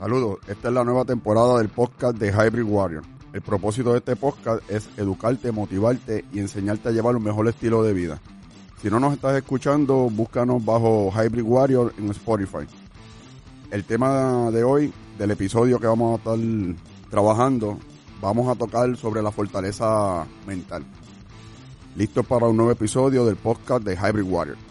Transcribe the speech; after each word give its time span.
Saludos, 0.00 0.38
esta 0.48 0.68
es 0.68 0.74
la 0.74 0.82
nueva 0.82 1.04
temporada 1.04 1.58
del 1.58 1.68
podcast 1.68 2.16
de 2.16 2.32
Hybrid 2.32 2.64
Warrior. 2.64 3.02
El 3.34 3.42
propósito 3.42 3.92
de 3.92 3.98
este 3.98 4.16
podcast 4.16 4.62
es 4.70 4.88
educarte, 4.96 5.52
motivarte 5.52 6.24
y 6.32 6.38
enseñarte 6.38 6.88
a 6.88 6.92
llevar 6.92 7.16
un 7.16 7.22
mejor 7.22 7.46
estilo 7.48 7.82
de 7.82 7.92
vida. 7.92 8.18
Si 8.80 8.88
no 8.88 8.98
nos 8.98 9.12
estás 9.12 9.36
escuchando, 9.36 10.08
búscanos 10.08 10.64
bajo 10.64 11.12
Hybrid 11.14 11.42
Warrior 11.42 11.92
en 11.98 12.08
Spotify. 12.12 12.66
El 13.70 13.84
tema 13.84 14.50
de 14.50 14.64
hoy, 14.64 14.90
del 15.18 15.32
episodio 15.32 15.78
que 15.78 15.86
vamos 15.86 16.14
a 16.14 16.16
estar 16.16 16.38
trabajando, 17.10 17.78
vamos 18.22 18.48
a 18.48 18.58
tocar 18.58 18.96
sobre 18.96 19.20
la 19.20 19.30
fortaleza 19.30 20.24
mental. 20.46 20.82
Listo 21.94 22.22
para 22.22 22.46
un 22.46 22.56
nuevo 22.56 22.72
episodio 22.72 23.26
del 23.26 23.36
podcast 23.36 23.84
de 23.84 23.96
Hybrid 23.96 24.24
Warrior. 24.24 24.69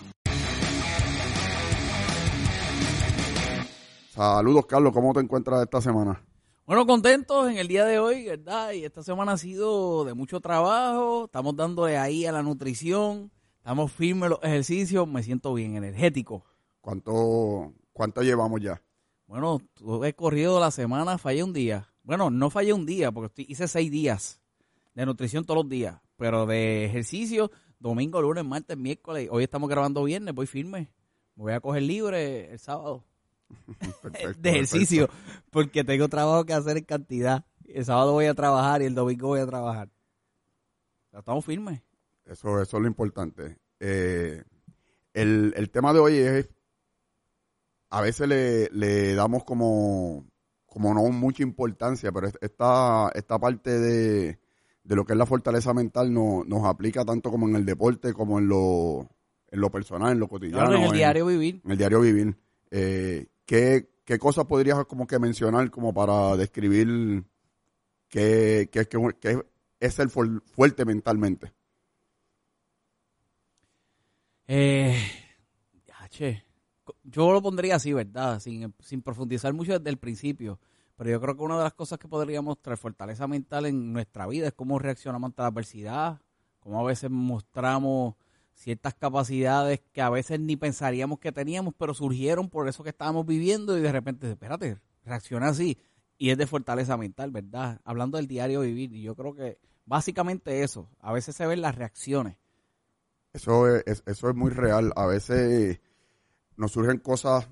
Saludos, 4.19 4.65
Carlos. 4.65 4.91
¿Cómo 4.91 5.14
te 5.14 5.21
encuentras 5.21 5.64
esta 5.64 5.79
semana? 5.79 6.21
Bueno, 6.65 6.86
contentos 6.86 7.50
en 7.50 7.57
el 7.57 7.69
día 7.69 7.86
de 7.86 8.00
hoy, 8.00 8.25
¿verdad? 8.25 8.73
Y 8.73 8.83
esta 8.83 9.01
semana 9.01 9.32
ha 9.32 9.37
sido 9.37 10.04
de 10.04 10.14
mucho 10.14 10.41
trabajo. 10.41 11.23
Estamos 11.23 11.55
dándole 11.55 11.97
ahí 11.97 12.25
a 12.25 12.33
la 12.33 12.43
nutrición. 12.43 13.32
Estamos 13.60 13.93
firmes 13.93 14.32
los 14.32 14.43
ejercicios. 14.43 15.07
Me 15.07 15.24
siento 15.24 15.54
bien, 15.54 15.77
energético. 15.77 16.43
¿Cuánto, 16.82 17.71
cuánto 17.93 18.21
llevamos 18.21 18.60
ya? 18.60 18.82
Bueno, 19.25 19.61
he 20.04 20.11
corrido 20.11 20.60
la 20.60 20.71
semana, 20.71 21.18
fallé 21.18 21.41
un 21.41 21.54
día. 21.54 21.88
Bueno, 22.04 22.29
no 22.29 22.49
fallé 22.49 22.74
un 22.74 22.86
día 22.86 23.13
porque 23.13 23.46
hice 23.47 23.69
seis 23.69 23.89
días 23.89 24.41
de 24.96 25.05
nutrición 25.05 25.46
todos 25.46 25.63
los 25.63 25.69
días. 25.69 25.96
Pero 26.18 26.46
de 26.46 26.83
ejercicio, 26.83 27.51
domingo, 27.79 28.21
lunes, 28.21 28.43
martes, 28.43 28.75
miércoles. 28.75 29.29
Hoy 29.32 29.46
estamos 29.46 29.69
grabando 29.69 30.04
viernes, 30.04 30.36
voy 30.36 30.46
firme. 30.46 30.91
Me 31.38 31.43
voy 31.43 31.54
a 31.54 31.61
coger 31.61 31.83
libre 31.83 32.52
el 32.52 32.59
sábado. 32.59 33.05
de 34.39 34.50
ejercicio, 34.50 35.09
porque 35.52 35.83
tengo 35.83 36.08
trabajo 36.09 36.45
que 36.45 36.53
hacer 36.53 36.78
en 36.78 36.86
cantidad. 36.86 37.45
El 37.66 37.86
sábado 37.86 38.14
voy 38.14 38.25
a 38.25 38.33
trabajar 38.33 38.81
y 38.81 38.86
el 38.86 38.95
domingo 38.95 39.28
voy 39.28 39.39
a 39.41 39.45
trabajar. 39.45 39.89
Estamos 41.11 41.45
firmes. 41.45 41.81
Eso, 42.25 42.61
eso 42.61 42.78
es 42.78 42.81
lo 42.81 42.88
importante. 42.88 43.58
Eh, 43.80 44.44
el, 45.14 45.69
tema 45.72 45.94
de 45.94 46.00
hoy 46.00 46.17
es, 46.17 46.50
a 47.89 48.02
veces 48.02 48.28
le, 48.28 49.16
damos 49.16 49.44
como, 49.44 50.25
como 50.66 50.94
no 50.94 51.03
mucha 51.09 51.44
importancia, 51.44 52.11
pero 52.11 52.28
esta, 52.41 53.09
esta 53.13 53.39
parte 53.39 53.80
de, 53.80 54.39
lo 54.84 55.06
que 55.06 55.13
es 55.13 55.17
la 55.17 55.25
fortaleza 55.25 55.73
mental 55.73 56.13
no, 56.13 56.44
nos 56.45 56.66
aplica 56.66 57.03
tanto 57.03 57.31
como 57.31 57.47
en 57.47 57.56
el 57.56 57.66
deporte, 57.66 58.13
como 58.13 58.39
en 58.39 58.47
lo, 58.47 59.09
en 59.50 59.59
lo 59.59 59.72
personal, 59.72 60.11
en 60.11 60.19
lo 60.19 60.28
cotidiano. 60.28 60.73
en 60.73 60.84
el 60.84 60.91
diario 60.91 61.25
vivir. 61.25 61.61
En 61.66 61.72
el 61.72 61.78
diario 61.78 62.02
vivir. 62.02 62.38
Eh, 62.72 63.25
¿qué, 63.50 63.89
¿Qué 64.05 64.19
cosas 64.19 64.45
podrías 64.45 64.86
como 64.86 65.08
que 65.08 65.17
mencionar 65.17 65.72
como 65.72 65.92
para 65.92 66.38
describir 66.38 67.23
qué, 68.08 68.69
qué, 68.72 68.88
qué 68.88 69.44
es 69.80 69.97
el 69.97 70.09
fuerte 70.11 70.86
mentalmente? 70.86 71.52
Eh, 74.47 74.95
yo 77.03 77.31
lo 77.31 77.41
pondría 77.41 77.78
así, 77.78 77.91
¿verdad? 77.91 78.39
Sin, 78.39 78.72
sin 78.81 79.02
profundizar 79.02 79.52
mucho 79.53 79.80
desde 79.80 79.89
el 79.89 79.97
principio. 79.97 80.59
Pero 80.95 81.09
yo 81.09 81.19
creo 81.19 81.36
que 81.36 81.41
una 81.41 81.58
de 81.58 81.63
las 81.63 81.73
cosas 81.73 81.97
que 81.97 82.08
podría 82.08 82.44
mostrar 82.44 82.78
fortaleza 82.78 83.28
mental 83.28 83.66
en 83.66 83.94
nuestra 83.94 84.28
vida 84.28 84.47
es 84.47 84.53
cómo 84.53 84.78
reaccionamos 84.78 85.30
ante 85.30 85.41
la 85.41 85.47
adversidad, 85.47 86.22
cómo 86.59 86.80
a 86.81 86.84
veces 86.84 87.09
mostramos 87.09 88.13
ciertas 88.59 88.93
capacidades 88.93 89.81
que 89.93 90.02
a 90.02 90.09
veces 90.09 90.39
ni 90.39 90.57
pensaríamos 90.57 91.19
que 91.19 91.31
teníamos, 91.31 91.73
pero 91.77 91.93
surgieron 91.93 92.49
por 92.49 92.67
eso 92.67 92.83
que 92.83 92.89
estábamos 92.89 93.25
viviendo 93.25 93.77
y 93.77 93.81
de 93.81 93.91
repente, 93.91 94.29
espérate, 94.29 94.77
reacciona 95.05 95.47
así. 95.47 95.77
Y 96.17 96.31
es 96.31 96.38
de 96.38 96.45
fortaleza 96.45 96.97
mental, 96.97 97.31
¿verdad? 97.31 97.79
Hablando 97.85 98.17
del 98.17 98.27
diario 98.27 98.59
vivir, 98.59 98.93
y 98.93 99.01
yo 99.01 99.16
creo 99.16 99.34
que 99.34 99.57
básicamente 99.85 100.61
eso, 100.63 100.89
a 101.00 101.13
veces 101.13 101.38
se 101.38 101.47
ven 101.47 101.61
las 101.61 101.75
reacciones. 101.75 102.35
Eso 103.31 103.73
es, 103.73 104.03
eso 104.06 104.29
es 104.29 104.35
muy 104.35 104.51
real. 104.51 104.91
A 104.97 105.05
veces 105.05 105.79
nos 106.57 106.73
surgen 106.73 106.97
cosas 106.97 107.47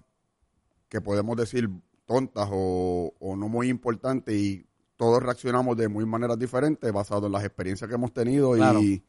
que 0.90 1.00
podemos 1.00 1.38
decir 1.38 1.70
tontas 2.06 2.50
o, 2.52 3.14
no 3.22 3.48
muy 3.48 3.70
importantes 3.70 4.36
y 4.36 4.66
todos 4.98 5.24
reaccionamos 5.24 5.78
de 5.78 5.88
muy 5.88 6.06
maneras 6.06 6.38
diferentes 6.38 6.92
basado 6.92 7.28
en 7.28 7.34
las 7.34 7.46
experiencias 7.46 7.88
que 7.88 7.96
hemos 7.96 8.12
tenido 8.12 8.58
y 8.58 9.02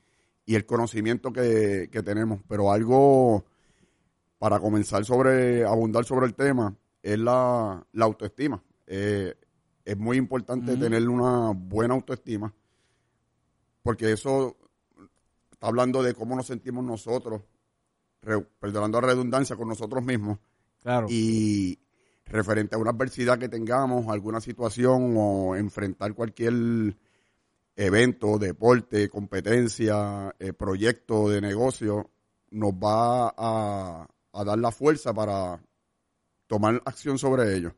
y 0.49 0.55
el 0.55 0.65
conocimiento 0.65 1.31
que, 1.31 1.91
tenemos. 2.03 2.41
Pero 2.49 2.73
algo 2.73 3.45
para 4.39 4.59
comenzar 4.59 5.05
sobre, 5.05 5.63
abundar 5.63 6.07
sobre 6.07 6.25
el 6.25 6.35
tema, 6.35 6.75
es 7.03 7.19
la, 7.19 7.85
autoestima. 8.01 8.63
Eh, 8.87 9.35
es 9.85 9.99
muy 9.99 10.17
importante 10.17 10.75
tener 10.79 11.07
una 11.07 11.51
buena 11.55 11.93
autoestima, 11.93 12.55
porque 13.83 14.11
eso 14.11 14.57
está 15.53 15.67
hablando 15.67 16.03
de 16.03 16.15
cómo 16.15 16.35
nos 16.35 16.47
sentimos 16.47 16.83
nosotros, 16.83 17.43
perdonando 18.59 19.03
la 19.03 19.09
redundancia 19.09 19.55
con 19.55 19.69
nosotros 19.69 20.03
mismos. 20.03 20.39
Claro. 20.81 21.09
Y 21.11 21.79
referente 22.25 22.75
a 22.75 22.79
una 22.79 22.93
adversidad 22.93 23.39
que 23.39 23.51
tengamos, 23.51 24.09
alguna 24.09 24.41
situación 24.41 25.13
o 25.15 25.57
enfrentar 25.57 26.15
cualquier 26.15 26.97
evento, 27.79 28.39
deporte, 28.39 29.09
competencia, 29.09 30.35
eh, 30.41 30.53
proyecto 30.53 31.29
de 31.29 31.41
negocio, 31.41 32.11
nos 32.51 32.73
va 32.73 33.33
a, 33.37 34.09
dar 34.45 34.59
la 34.59 34.73
fuerza 34.73 35.15
para 35.15 35.63
tomar 36.49 36.83
acción 36.85 37.19
sobre 37.19 37.55
ello. 37.55 37.73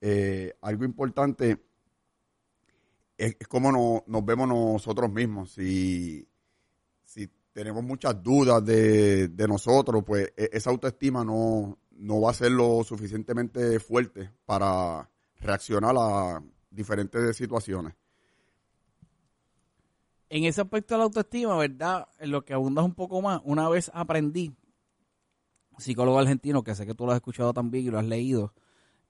Eh, 0.00 0.52
algo 0.62 0.84
importante 0.84 1.62
es, 3.16 3.36
cómo 3.48 4.02
nos 4.04 4.24
vemos 4.24 4.48
nosotros 4.48 5.12
mismos. 5.12 5.52
Si, 5.52 6.26
si 7.04 7.30
tenemos 7.52 7.84
muchas 7.84 8.20
dudas 8.20 8.64
de, 8.64 9.28
de, 9.28 9.46
nosotros, 9.46 10.02
pues 10.04 10.32
e, 10.36 10.50
esa 10.52 10.70
autoestima 10.70 11.24
no, 11.24 11.78
no 11.92 12.20
va 12.20 12.32
a 12.32 12.34
ser 12.34 12.50
lo 12.50 12.82
suficientemente 12.82 13.78
fuerte 13.78 14.28
para 14.44 15.08
reaccionar 15.38 15.94
a 15.96 16.42
diferentes 16.68 17.36
situaciones 17.36 17.94
en 20.28 20.44
ese 20.44 20.60
aspecto 20.60 20.94
de 20.94 20.98
la 20.98 21.04
autoestima, 21.04 21.56
¿verdad? 21.56 22.08
En 22.18 22.30
lo 22.30 22.44
que 22.44 22.54
abundas 22.54 22.84
un 22.84 22.94
poco 22.94 23.22
más, 23.22 23.40
una 23.44 23.68
vez 23.68 23.90
aprendí, 23.94 24.54
psicólogo 25.78 26.18
argentino, 26.18 26.62
que 26.62 26.74
sé 26.74 26.86
que 26.86 26.94
tú 26.94 27.06
lo 27.06 27.12
has 27.12 27.16
escuchado 27.16 27.52
también 27.52 27.86
y 27.86 27.90
lo 27.90 27.98
has 27.98 28.06
leído, 28.06 28.52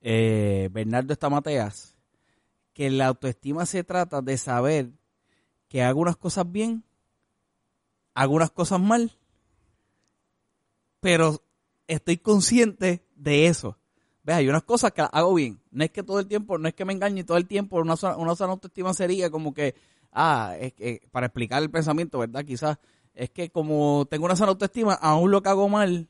eh, 0.03 0.69
Bernardo 0.73 1.13
Estamateas, 1.13 1.97
que 2.73 2.91
la 2.91 3.07
autoestima 3.07 3.65
se 3.67 3.85
trata 3.85 4.21
de 4.21 4.37
saber 4.37 4.91
que 5.69 5.83
hago 5.83 6.01
unas 6.01 6.17
cosas 6.17 6.51
bien, 6.51 6.85
hago 8.15 8.35
unas 8.35 8.51
cosas 8.51 8.81
mal, 8.81 9.13
pero 11.01 11.43
estoy 11.87 12.19
consciente 12.19 13.07
de 13.15 13.47
eso. 13.47 13.79
Ve, 14.23 14.33
hay 14.35 14.49
unas 14.49 14.65
cosas 14.65 14.93
que 14.93 15.03
hago 15.03 15.35
bien. 15.35 15.61
No 15.71 15.85
es 15.85 15.91
que 15.91 16.03
todo 16.03 16.19
el 16.19 16.27
tiempo, 16.27 16.59
no 16.59 16.67
es 16.67 16.75
que 16.75 16.85
me 16.85 16.93
engañe 16.93 17.23
todo 17.23 17.37
el 17.37 17.47
tiempo. 17.47 17.77
Una, 17.77 17.95
una 18.17 18.35
sana 18.35 18.53
autoestima 18.53 18.93
sería 18.93 19.31
como 19.31 19.55
que 19.55 19.77
ah, 20.17 20.57
es 20.59 20.73
que, 20.73 21.03
para 21.13 21.27
explicar 21.27 21.63
el 21.63 21.71
pensamiento, 21.71 22.19
¿verdad? 22.19 22.45
Quizás 22.45 22.79
es 23.15 23.31
que 23.31 23.51
como 23.51 24.07
tengo 24.11 24.25
una 24.25 24.35
sana 24.35 24.51
autoestima, 24.51 24.95
aún 24.95 25.31
lo 25.31 25.43
que 25.43 25.49
hago 25.49 25.69
mal, 25.69 26.09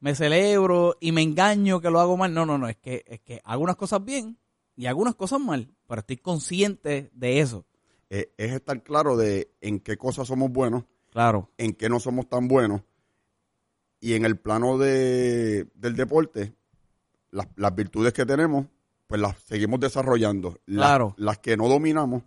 me 0.00 0.14
celebro 0.14 0.96
y 1.00 1.12
me 1.12 1.22
engaño 1.22 1.80
que 1.80 1.90
lo 1.90 2.00
hago 2.00 2.16
mal. 2.16 2.32
No, 2.32 2.46
no, 2.46 2.56
no, 2.58 2.68
es 2.68 2.76
que, 2.76 3.04
es 3.06 3.20
que 3.20 3.40
hago 3.44 3.62
unas 3.62 3.76
cosas 3.76 4.04
bien 4.04 4.38
y 4.76 4.86
hago 4.86 5.02
unas 5.02 5.14
cosas 5.14 5.40
mal, 5.40 5.68
pero 5.86 6.00
estoy 6.00 6.16
consciente 6.16 7.10
de 7.12 7.40
eso. 7.40 7.66
Eh, 8.10 8.32
es 8.36 8.52
estar 8.52 8.82
claro 8.82 9.16
de 9.16 9.50
en 9.60 9.80
qué 9.80 9.96
cosas 9.96 10.28
somos 10.28 10.50
buenos, 10.50 10.84
claro. 11.10 11.50
en 11.58 11.72
qué 11.72 11.88
no 11.88 12.00
somos 12.00 12.28
tan 12.28 12.48
buenos. 12.48 12.82
Y 14.00 14.14
en 14.14 14.24
el 14.24 14.36
plano 14.36 14.76
de, 14.76 15.66
del 15.74 15.96
deporte, 15.96 16.52
las, 17.30 17.48
las 17.56 17.74
virtudes 17.74 18.12
que 18.12 18.26
tenemos, 18.26 18.66
pues 19.06 19.20
las 19.20 19.38
seguimos 19.38 19.80
desarrollando. 19.80 20.58
Claro. 20.66 21.14
las 21.16 21.38
que 21.38 21.56
no 21.56 21.68
dominamos, 21.68 22.22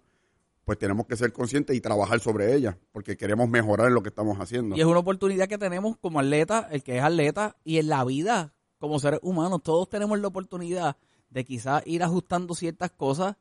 pues 0.67 0.77
tenemos 0.77 1.07
que 1.07 1.15
ser 1.15 1.31
conscientes 1.31 1.77
y 1.77 1.79
trabajar 1.79 2.19
sobre 2.19 2.53
ella, 2.53 2.77
porque 2.91 3.15
queremos 3.15 3.47
mejorar 3.47 3.87
en 3.87 3.93
lo 3.93 4.03
que 4.03 4.09
estamos 4.09 4.37
haciendo. 4.37 4.75
Y 4.75 4.81
es 4.81 4.85
una 4.85 4.99
oportunidad 4.99 5.47
que 5.47 5.57
tenemos 5.57 5.95
como 5.95 6.19
atleta, 6.19 6.67
el 6.69 6.83
que 6.83 6.97
es 6.97 7.03
atleta, 7.03 7.55
y 7.63 7.77
en 7.77 7.87
la 7.87 8.03
vida, 8.03 8.53
como 8.77 8.99
seres 8.99 9.21
humanos, 9.23 9.63
todos 9.63 9.87
tenemos 9.87 10.19
la 10.19 10.27
oportunidad 10.27 10.97
de 11.29 11.45
quizás 11.45 11.83
ir 11.85 12.03
ajustando 12.03 12.53
ciertas 12.53 12.91
cosas 12.91 13.37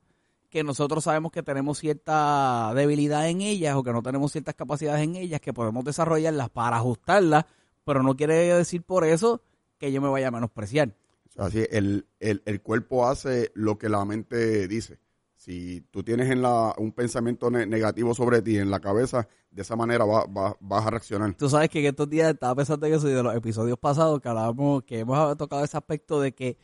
que 0.50 0.62
nosotros 0.62 1.02
sabemos 1.02 1.32
que 1.32 1.42
tenemos 1.42 1.78
cierta 1.78 2.72
debilidad 2.76 3.28
en 3.28 3.40
ellas 3.40 3.74
o 3.74 3.82
que 3.82 3.92
no 3.92 4.04
tenemos 4.04 4.30
ciertas 4.30 4.54
capacidades 4.54 5.02
en 5.02 5.16
ellas, 5.16 5.40
que 5.40 5.52
podemos 5.52 5.84
desarrollarlas 5.84 6.48
para 6.50 6.76
ajustarlas, 6.76 7.44
pero 7.84 8.04
no 8.04 8.16
quiere 8.16 8.34
decir 8.54 8.84
por 8.84 9.04
eso 9.04 9.42
que 9.78 9.90
yo 9.90 10.00
me 10.00 10.08
vaya 10.08 10.28
a 10.28 10.30
menospreciar. 10.30 10.94
Así, 11.36 11.66
el, 11.72 12.06
el, 12.20 12.44
el 12.46 12.60
cuerpo 12.60 13.08
hace 13.08 13.50
lo 13.54 13.78
que 13.78 13.88
la 13.88 14.04
mente 14.04 14.68
dice. 14.68 15.00
Si 15.46 15.80
tú 15.92 16.02
tienes 16.02 16.28
en 16.28 16.42
la, 16.42 16.74
un 16.76 16.90
pensamiento 16.90 17.52
negativo 17.52 18.16
sobre 18.16 18.42
ti 18.42 18.58
en 18.58 18.68
la 18.68 18.80
cabeza, 18.80 19.28
de 19.48 19.62
esa 19.62 19.76
manera 19.76 20.04
vas 20.04 20.86
a 20.86 20.90
reaccionar. 20.90 21.34
Tú 21.34 21.48
sabes 21.48 21.68
que 21.68 21.86
estos 21.86 22.10
días 22.10 22.34
estaba 22.34 22.56
pensando 22.56 22.84
en 22.84 22.94
eso 22.94 23.08
y 23.08 23.12
de 23.12 23.22
los 23.22 23.32
episodios 23.32 23.78
pasados 23.78 24.20
que 24.20 24.28
hablábamos, 24.28 24.82
que 24.82 24.98
hemos 24.98 25.36
tocado 25.36 25.62
ese 25.62 25.76
aspecto 25.76 26.20
de 26.20 26.34
que 26.34 26.58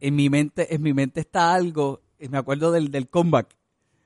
en 0.00 0.16
mi 0.16 0.30
mente, 0.30 0.74
en 0.74 0.80
mi 0.80 0.94
mente 0.94 1.20
está 1.20 1.52
algo, 1.52 2.00
me 2.30 2.38
acuerdo 2.38 2.72
del, 2.72 2.90
del 2.90 3.10
comeback. 3.10 3.54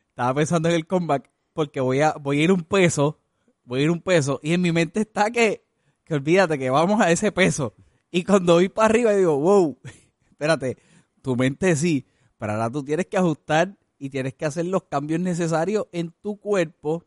Estaba 0.08 0.34
pensando 0.34 0.70
en 0.70 0.74
el 0.74 0.88
comeback 0.88 1.30
porque 1.52 1.80
voy 1.80 2.00
a, 2.00 2.14
voy 2.14 2.40
a 2.40 2.42
ir 2.42 2.50
un 2.50 2.64
peso, 2.64 3.20
voy 3.62 3.82
a 3.82 3.84
ir 3.84 3.90
un 3.92 4.00
peso, 4.00 4.40
y 4.42 4.54
en 4.54 4.60
mi 4.60 4.72
mente 4.72 5.02
está 5.02 5.30
que, 5.30 5.64
que 6.02 6.14
olvídate 6.14 6.58
que 6.58 6.68
vamos 6.68 7.00
a 7.00 7.12
ese 7.12 7.30
peso. 7.30 7.74
Y 8.10 8.24
cuando 8.24 8.54
voy 8.54 8.70
para 8.70 8.86
arriba 8.86 9.12
digo, 9.14 9.38
wow, 9.38 9.78
espérate, 10.32 10.78
tu 11.22 11.36
mente 11.36 11.76
sí, 11.76 12.08
pero 12.38 12.54
ahora 12.54 12.68
tú 12.70 12.82
tienes 12.82 13.06
que 13.06 13.18
ajustar 13.18 13.76
y 13.98 14.10
tienes 14.10 14.34
que 14.34 14.44
hacer 14.44 14.66
los 14.66 14.84
cambios 14.84 15.20
necesarios 15.20 15.86
en 15.92 16.12
tu 16.22 16.38
cuerpo, 16.38 17.04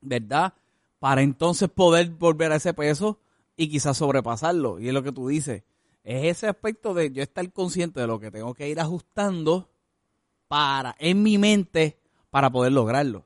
¿verdad? 0.00 0.54
Para 0.98 1.22
entonces 1.22 1.68
poder 1.68 2.10
volver 2.10 2.52
a 2.52 2.56
ese 2.56 2.74
peso 2.74 3.18
y 3.56 3.68
quizás 3.68 3.96
sobrepasarlo. 3.96 4.78
Y 4.78 4.88
es 4.88 4.94
lo 4.94 5.02
que 5.02 5.12
tú 5.12 5.28
dices. 5.28 5.62
Es 6.04 6.24
ese 6.24 6.48
aspecto 6.48 6.94
de 6.94 7.12
yo 7.12 7.22
estar 7.22 7.50
consciente 7.52 8.00
de 8.00 8.06
lo 8.06 8.18
que 8.18 8.30
tengo 8.30 8.54
que 8.54 8.68
ir 8.68 8.80
ajustando 8.80 9.70
para, 10.48 10.96
en 10.98 11.22
mi 11.22 11.38
mente, 11.38 11.98
para 12.30 12.50
poder 12.50 12.72
lograrlo. 12.72 13.24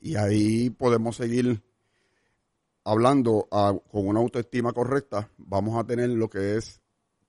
Y 0.00 0.16
ahí 0.16 0.70
podemos 0.70 1.16
seguir 1.16 1.62
hablando 2.84 3.48
ah, 3.50 3.74
con 3.90 4.06
una 4.06 4.20
autoestima 4.20 4.72
correcta. 4.72 5.30
Vamos 5.38 5.78
a 5.78 5.84
tener 5.84 6.10
lo 6.10 6.30
que 6.30 6.56
es 6.56 6.80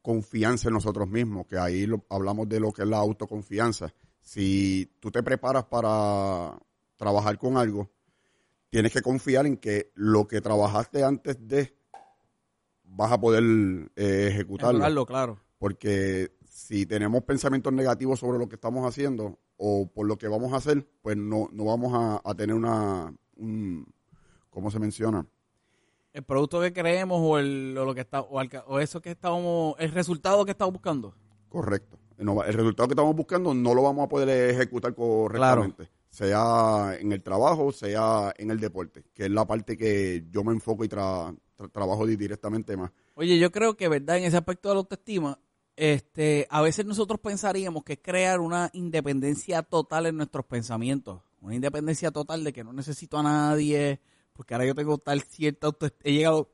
confianza 0.01 0.69
en 0.69 0.75
nosotros 0.75 1.07
mismos, 1.09 1.47
que 1.47 1.57
ahí 1.57 1.85
hablamos 2.09 2.47
de 2.47 2.59
lo 2.59 2.71
que 2.71 2.83
es 2.83 2.87
la 2.87 2.97
autoconfianza. 2.97 3.93
Si 4.27 4.91
tú 5.00 5.09
te 5.09 5.24
preparas 5.24 5.63
para 5.63 6.59
trabajar 6.97 7.38
con 7.38 7.56
algo, 7.56 7.89
tienes 8.69 8.91
que 8.91 9.01
confiar 9.01 9.45
en 9.45 9.56
que 9.56 9.94
lo 9.95 10.27
que 10.27 10.41
trabajaste 10.41 11.01
antes 11.01 11.38
de 11.47 11.74
vas 12.83 13.13
a 13.13 13.21
poder 13.21 13.89
eh, 13.95 14.27
ejecutarlo. 14.29 15.06
claro. 15.06 15.39
Porque 15.57 16.35
si 16.45 16.85
tenemos 16.85 17.24
pensamientos 17.24 17.71
negativos 17.71 18.19
sobre 18.19 18.38
lo 18.38 18.50
que 18.50 18.56
estamos 18.56 18.85
haciendo 18.85 19.39
o 19.56 19.89
por 19.89 20.06
lo 20.06 20.18
que 20.18 20.27
vamos 20.27 20.51
a 20.51 20.57
hacer, 20.57 20.85
pues 21.01 21.15
no, 21.15 21.47
no 21.53 21.63
vamos 21.63 22.21
a, 22.21 22.35
tener 22.35 22.53
una, 22.53 23.15
un, 23.38 23.88
¿cómo 24.50 24.69
se 24.69 24.80
menciona? 24.80 25.25
El 26.12 26.23
producto 26.23 26.59
que 26.59 26.73
creemos 26.73 27.21
o, 27.23 27.38
el, 27.38 27.75
lo 27.75 27.95
que 27.95 28.01
está, 28.01 28.19
o, 28.19 28.80
eso 28.81 29.00
que 29.01 29.12
estamos, 29.12 29.75
el 29.80 29.91
resultado 29.94 30.44
que 30.44 30.51
estamos 30.51 30.73
buscando. 30.73 31.15
Correcto. 31.47 31.97
El 32.17 32.53
resultado 32.53 32.87
que 32.87 32.93
estamos 32.93 33.15
buscando 33.15 33.53
no 33.53 33.73
lo 33.73 33.83
vamos 33.83 34.05
a 34.05 34.09
poder 34.09 34.49
ejecutar 34.49 34.93
correctamente. 34.95 35.89
Sea 36.09 36.95
en 36.99 37.11
el 37.11 37.21
trabajo, 37.21 37.71
sea 37.71 38.33
en 38.37 38.49
el 38.49 38.59
deporte, 38.59 39.03
que 39.13 39.25
es 39.25 39.31
la 39.31 39.45
parte 39.45 39.77
que 39.77 40.25
yo 40.31 40.43
me 40.43 40.53
enfoco 40.53 40.83
y 40.83 40.87
trabajo 40.87 42.07
directamente 42.07 42.75
más. 42.75 42.91
Oye, 43.13 43.37
yo 43.37 43.51
creo 43.51 43.77
que, 43.77 43.87
¿verdad? 43.87 44.17
En 44.17 44.23
ese 44.23 44.37
aspecto 44.37 44.69
de 44.69 44.75
la 44.75 44.79
autoestima, 44.79 45.39
este, 45.75 46.47
a 46.49 46.61
veces 46.61 46.85
nosotros 46.85 47.19
pensaríamos 47.19 47.83
que 47.83 47.93
es 47.93 47.99
crear 48.01 48.39
una 48.39 48.69
independencia 48.73 49.61
total 49.61 50.07
en 50.07 50.17
nuestros 50.17 50.45
pensamientos. 50.45 51.21
Una 51.39 51.53
independencia 51.53 52.09
total 52.09 52.43
de 52.43 52.51
que 52.51 52.63
no 52.63 52.73
necesito 52.73 53.19
a 53.19 53.23
nadie, 53.23 54.01
porque 54.33 54.55
ahora 54.55 54.65
yo 54.65 54.73
tengo 54.73 54.97
tal 54.97 55.21
cierta 55.21 55.67
autoestima, 55.67 56.01
he 56.03 56.13
llegado 56.13 56.51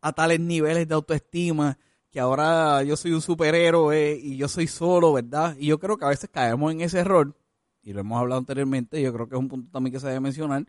a 0.00 0.12
tales 0.12 0.40
niveles 0.40 0.88
de 0.88 0.94
autoestima 0.94 1.78
que 2.14 2.20
ahora 2.20 2.82
yo 2.84 2.96
soy 2.96 3.10
un 3.10 3.20
superhéroe 3.20 4.16
y 4.22 4.36
yo 4.36 4.46
soy 4.48 4.68
solo, 4.68 5.12
¿verdad? 5.12 5.56
Y 5.58 5.66
yo 5.66 5.80
creo 5.80 5.98
que 5.98 6.04
a 6.04 6.08
veces 6.08 6.30
caemos 6.32 6.72
en 6.72 6.80
ese 6.80 7.00
error, 7.00 7.36
y 7.82 7.92
lo 7.92 8.00
hemos 8.00 8.20
hablado 8.20 8.38
anteriormente, 8.38 9.02
yo 9.02 9.12
creo 9.12 9.28
que 9.28 9.34
es 9.34 9.38
un 9.40 9.48
punto 9.48 9.70
también 9.72 9.92
que 9.92 9.98
se 9.98 10.06
debe 10.06 10.20
mencionar, 10.20 10.64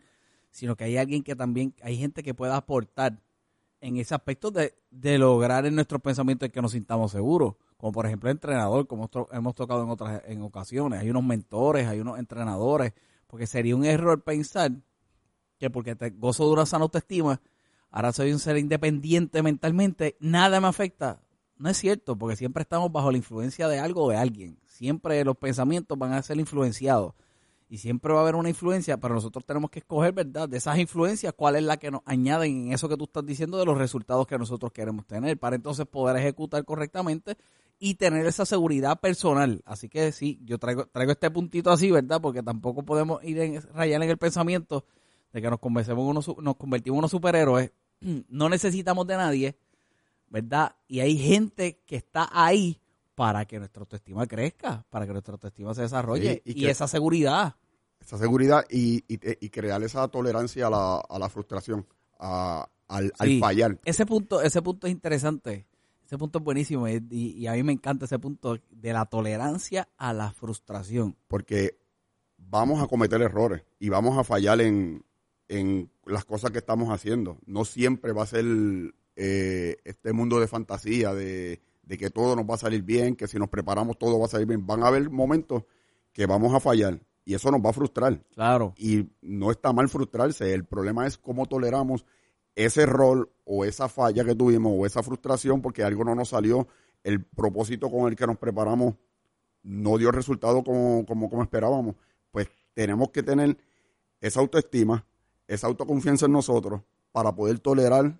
sino 0.50 0.74
que 0.76 0.82
hay 0.82 0.96
alguien 0.96 1.22
que 1.22 1.36
también, 1.36 1.72
hay 1.82 1.96
gente 1.96 2.24
que 2.24 2.34
pueda 2.34 2.56
aportar 2.56 3.22
en 3.80 3.96
ese 3.96 4.14
aspecto 4.14 4.50
de, 4.50 4.74
de 4.90 5.18
lograr 5.18 5.64
en 5.66 5.76
nuestros 5.76 6.02
pensamientos 6.02 6.50
que 6.50 6.60
nos 6.60 6.72
sintamos 6.72 7.12
seguros 7.12 7.54
como 7.76 7.92
por 7.92 8.06
ejemplo 8.06 8.30
el 8.30 8.36
entrenador, 8.36 8.86
como 8.86 9.08
hemos 9.32 9.54
tocado 9.54 9.82
en 9.84 9.90
otras 9.90 10.22
en 10.26 10.42
ocasiones. 10.42 11.00
Hay 11.00 11.10
unos 11.10 11.24
mentores, 11.24 11.86
hay 11.86 12.00
unos 12.00 12.18
entrenadores, 12.18 12.92
porque 13.26 13.46
sería 13.46 13.76
un 13.76 13.84
error 13.84 14.22
pensar 14.22 14.72
que 15.58 15.70
porque 15.70 15.94
te 15.94 16.10
gozo 16.10 16.46
de 16.46 16.52
una 16.52 16.66
sana 16.66 16.84
autoestima, 16.84 17.40
ahora 17.90 18.12
soy 18.12 18.32
un 18.32 18.38
ser 18.38 18.56
independiente 18.58 19.42
mentalmente, 19.42 20.16
nada 20.20 20.60
me 20.60 20.68
afecta. 20.68 21.20
No 21.58 21.70
es 21.70 21.76
cierto, 21.78 22.16
porque 22.16 22.36
siempre 22.36 22.62
estamos 22.62 22.92
bajo 22.92 23.10
la 23.10 23.16
influencia 23.16 23.68
de 23.68 23.78
algo 23.78 24.04
o 24.04 24.10
de 24.10 24.16
alguien. 24.16 24.58
Siempre 24.66 25.24
los 25.24 25.36
pensamientos 25.36 25.98
van 25.98 26.12
a 26.12 26.22
ser 26.22 26.38
influenciados. 26.38 27.14
Y 27.68 27.78
siempre 27.78 28.12
va 28.12 28.20
a 28.20 28.22
haber 28.22 28.36
una 28.36 28.48
influencia, 28.48 28.96
pero 28.98 29.14
nosotros 29.14 29.44
tenemos 29.44 29.70
que 29.70 29.80
escoger, 29.80 30.12
¿verdad? 30.12 30.48
De 30.48 30.58
esas 30.58 30.78
influencias, 30.78 31.32
cuál 31.34 31.56
es 31.56 31.64
la 31.64 31.78
que 31.78 31.90
nos 31.90 32.02
añaden 32.04 32.66
en 32.66 32.72
eso 32.72 32.88
que 32.88 32.96
tú 32.96 33.04
estás 33.04 33.26
diciendo 33.26 33.58
de 33.58 33.64
los 33.64 33.76
resultados 33.76 34.26
que 34.26 34.38
nosotros 34.38 34.70
queremos 34.70 35.06
tener, 35.06 35.36
para 35.38 35.56
entonces 35.56 35.84
poder 35.86 36.16
ejecutar 36.16 36.64
correctamente 36.64 37.36
y 37.78 37.94
tener 37.94 38.24
esa 38.26 38.46
seguridad 38.46 39.00
personal. 39.00 39.62
Así 39.64 39.88
que 39.88 40.12
sí, 40.12 40.38
yo 40.44 40.58
traigo, 40.58 40.86
traigo 40.86 41.12
este 41.12 41.30
puntito 41.30 41.72
así, 41.72 41.90
¿verdad? 41.90 42.20
Porque 42.20 42.42
tampoco 42.42 42.84
podemos 42.84 43.22
ir 43.24 43.38
en, 43.40 43.60
rayar 43.74 44.02
en 44.02 44.10
el 44.10 44.18
pensamiento 44.18 44.84
de 45.32 45.42
que 45.42 45.50
nos, 45.50 45.58
convencemos 45.58 46.36
nos 46.40 46.56
convertimos 46.56 46.96
en 46.96 46.98
unos 46.98 47.10
superhéroes. 47.10 47.72
No 48.28 48.48
necesitamos 48.50 49.06
de 49.06 49.16
nadie, 49.16 49.56
¿verdad? 50.28 50.76
Y 50.88 51.00
hay 51.00 51.18
gente 51.18 51.80
que 51.86 51.96
está 51.96 52.28
ahí 52.32 52.80
para 53.14 53.44
que 53.44 53.58
nuestra 53.58 53.80
autoestima 53.80 54.26
crezca, 54.26 54.84
para 54.90 55.06
que 55.06 55.12
nuestra 55.12 55.34
autoestima 55.34 55.74
se 55.74 55.82
desarrolle 55.82 56.42
y, 56.44 56.66
esa 56.66 56.86
seguridad. 56.86 57.56
Esa 58.00 58.18
seguridad 58.18 58.64
y, 58.70 59.04
y, 59.08 59.48
crear 59.48 59.82
esa 59.82 60.06
tolerancia 60.08 60.66
a 60.66 60.70
la, 60.70 60.96
a 60.96 61.18
la 61.18 61.28
frustración, 61.28 61.86
a, 62.18 62.68
al, 62.88 63.12
al 63.18 63.38
fallar. 63.40 63.80
Ese 63.84 64.04
punto, 64.04 64.42
ese 64.42 64.60
punto 64.62 64.86
es 64.86 64.92
interesante 64.92 65.66
ese 66.06 66.18
punto 66.18 66.38
es 66.38 66.44
buenísimo 66.44 66.86
y, 66.88 67.46
a 67.48 67.52
mí 67.52 67.62
me 67.64 67.72
encanta 67.72 68.04
ese 68.04 68.18
punto 68.20 68.58
de 68.70 68.92
la 68.92 69.06
tolerancia 69.06 69.88
a 69.98 70.12
la 70.12 70.30
frustración. 70.30 71.16
Porque 71.26 71.78
vamos 72.38 72.80
a 72.80 72.86
cometer 72.86 73.20
errores 73.20 73.64
y 73.80 73.88
vamos 73.88 74.16
a 74.16 74.22
fallar 74.22 74.60
en, 74.60 75.04
las 76.04 76.24
cosas 76.24 76.52
que 76.52 76.58
estamos 76.58 76.90
haciendo. 76.90 77.38
No 77.44 77.64
siempre 77.64 78.12
va 78.12 78.22
a 78.22 78.26
ser 78.26 78.44
eh, 79.16 79.78
este 79.84 80.12
mundo 80.12 80.38
de 80.38 80.46
fantasía, 80.46 81.14
de, 81.14 81.60
que 81.88 82.10
todo 82.10 82.36
nos 82.36 82.44
va 82.44 82.54
a 82.54 82.58
salir 82.58 82.82
bien, 82.82 83.16
que 83.16 83.26
si 83.26 83.38
nos 83.38 83.48
preparamos 83.48 83.98
todo 83.98 84.18
va 84.18 84.26
a 84.26 84.28
salir 84.28 84.46
bien. 84.46 84.66
Van 84.66 84.82
a 84.82 84.88
haber 84.88 85.10
momentos 85.10 85.64
que 86.12 86.26
vamos 86.26 86.54
a 86.54 86.60
fallar 86.60 87.00
y 87.24 87.34
eso 87.34 87.50
nos 87.50 87.64
va 87.64 87.70
a 87.70 87.72
frustrar. 87.72 88.22
Claro. 88.34 88.74
Y 88.76 89.08
no 89.22 89.50
está 89.50 89.72
mal 89.72 89.88
frustrarse, 89.88 90.52
el 90.52 90.64
problema 90.64 91.06
es 91.06 91.16
cómo 91.16 91.46
toleramos 91.46 92.04
ese 92.54 92.82
error 92.82 93.30
o 93.44 93.64
esa 93.64 93.88
falla 93.88 94.24
que 94.24 94.34
tuvimos 94.34 94.72
o 94.76 94.86
esa 94.86 95.02
frustración 95.02 95.60
porque 95.60 95.82
algo 95.82 96.04
no 96.04 96.14
nos 96.14 96.30
salió, 96.30 96.68
el 97.02 97.24
propósito 97.24 97.90
con 97.90 98.08
el 98.08 98.16
que 98.16 98.26
nos 98.26 98.38
preparamos 98.38 98.94
no 99.62 99.98
dio 99.98 100.12
resultado 100.12 100.62
como, 100.62 101.04
como, 101.06 101.28
como 101.28 101.42
esperábamos, 101.42 101.96
pues 102.30 102.48
tenemos 102.74 103.10
que 103.10 103.22
tener 103.22 103.56
esa 104.20 104.40
autoestima, 104.40 105.06
esa 105.46 105.66
autoconfianza 105.66 106.26
en 106.26 106.32
nosotros 106.32 106.82
para 107.12 107.34
poder 107.34 107.58
tolerar 107.60 108.18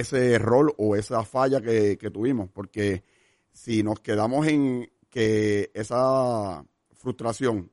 ese 0.00 0.32
error 0.34 0.74
o 0.78 0.96
esa 0.96 1.24
falla 1.24 1.60
que, 1.60 1.98
que 1.98 2.10
tuvimos, 2.10 2.50
porque 2.50 3.04
si 3.52 3.82
nos 3.82 4.00
quedamos 4.00 4.46
en 4.46 4.90
que 5.10 5.70
esa 5.74 6.64
frustración 6.92 7.70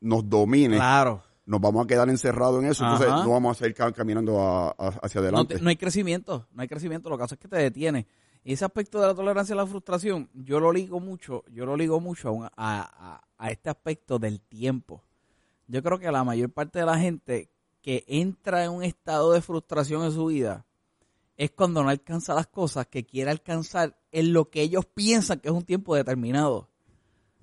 nos 0.00 0.28
domine, 0.28 0.76
claro 0.76 1.22
nos 1.50 1.60
vamos 1.60 1.84
a 1.84 1.86
quedar 1.88 2.08
encerrados 2.08 2.62
en 2.62 2.70
eso, 2.70 2.84
entonces 2.84 3.08
no 3.08 3.30
vamos 3.30 3.56
a 3.56 3.58
seguir 3.58 3.74
caminando 3.92 4.38
hacia 4.78 5.20
adelante. 5.20 5.58
No, 5.60 5.68
hay 5.68 5.74
crecimiento, 5.74 6.46
no 6.52 6.62
hay 6.62 6.68
crecimiento, 6.68 7.10
lo 7.10 7.18
que 7.18 7.24
hace 7.24 7.34
es 7.34 7.40
que 7.40 7.48
te 7.48 7.56
detiene. 7.56 8.06
Y 8.44 8.52
ese 8.52 8.64
aspecto 8.64 9.00
de 9.00 9.08
la 9.08 9.14
tolerancia 9.16 9.52
a 9.54 9.56
la 9.56 9.66
frustración, 9.66 10.30
yo 10.32 10.60
lo 10.60 10.72
ligo 10.72 11.00
mucho, 11.00 11.42
yo 11.50 11.66
lo 11.66 11.76
ligo 11.76 11.98
mucho 11.98 12.48
a, 12.56 13.20
a, 13.36 13.50
este 13.50 13.68
aspecto 13.68 14.20
del 14.20 14.40
tiempo. 14.40 15.02
Yo 15.66 15.82
creo 15.82 15.98
que 15.98 16.12
la 16.12 16.22
mayor 16.22 16.50
parte 16.50 16.78
de 16.78 16.86
la 16.86 16.96
gente 17.00 17.50
que 17.82 18.04
entra 18.06 18.64
en 18.64 18.70
un 18.70 18.84
estado 18.84 19.32
de 19.32 19.42
frustración 19.42 20.04
en 20.04 20.12
su 20.12 20.26
vida 20.26 20.64
es 21.44 21.50
cuando 21.52 21.82
no 21.82 21.88
alcanza 21.88 22.34
las 22.34 22.46
cosas 22.46 22.86
que 22.86 23.04
quiere 23.04 23.30
alcanzar 23.30 23.98
en 24.12 24.32
lo 24.32 24.50
que 24.50 24.62
ellos 24.62 24.86
piensan 24.86 25.40
que 25.40 25.48
es 25.48 25.54
un 25.54 25.64
tiempo 25.64 25.94
determinado. 25.94 26.68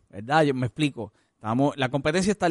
¿Verdad? 0.10 0.44
Yo 0.44 0.54
me 0.54 0.68
explico. 0.68 1.14
Estamos, 1.36 1.76
la 1.78 1.90
competencia 1.90 2.32
está 2.32 2.50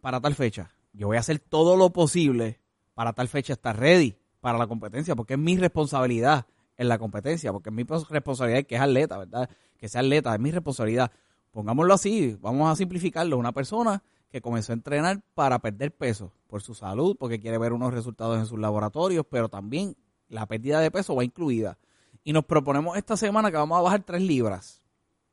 para 0.00 0.20
tal 0.20 0.34
fecha 0.34 0.72
yo 0.92 1.06
voy 1.06 1.16
a 1.16 1.20
hacer 1.20 1.38
todo 1.38 1.76
lo 1.76 1.90
posible 1.90 2.60
para 2.94 3.12
tal 3.12 3.28
fecha 3.28 3.54
estar 3.54 3.78
ready 3.78 4.16
para 4.40 4.58
la 4.58 4.66
competencia, 4.66 5.16
porque 5.16 5.34
es 5.34 5.38
mi 5.38 5.56
responsabilidad 5.56 6.46
en 6.76 6.88
la 6.88 6.98
competencia, 6.98 7.52
porque 7.52 7.70
es 7.70 7.74
mi 7.74 7.84
responsabilidad 7.84 8.64
que 8.64 8.74
es 8.74 8.80
atleta, 8.80 9.18
¿verdad? 9.18 9.48
Que 9.78 9.88
sea 9.88 10.00
atleta, 10.00 10.34
es 10.34 10.40
mi 10.40 10.50
responsabilidad. 10.50 11.10
Pongámoslo 11.50 11.94
así, 11.94 12.36
vamos 12.40 12.70
a 12.70 12.76
simplificarlo. 12.76 13.38
Una 13.38 13.52
persona 13.52 14.02
que 14.30 14.40
comenzó 14.40 14.72
a 14.72 14.74
entrenar 14.74 15.22
para 15.34 15.58
perder 15.60 15.94
peso 15.94 16.32
por 16.46 16.62
su 16.62 16.74
salud, 16.74 17.16
porque 17.18 17.40
quiere 17.40 17.58
ver 17.58 17.72
unos 17.72 17.94
resultados 17.94 18.38
en 18.38 18.46
sus 18.46 18.58
laboratorios, 18.58 19.24
pero 19.30 19.48
también 19.48 19.96
la 20.32 20.46
pérdida 20.46 20.80
de 20.80 20.90
peso 20.90 21.14
va 21.14 21.24
incluida. 21.24 21.78
Y 22.24 22.32
nos 22.32 22.44
proponemos 22.44 22.96
esta 22.96 23.16
semana 23.16 23.50
que 23.50 23.56
vamos 23.56 23.78
a 23.78 23.82
bajar 23.82 24.02
tres 24.02 24.22
libras. 24.22 24.82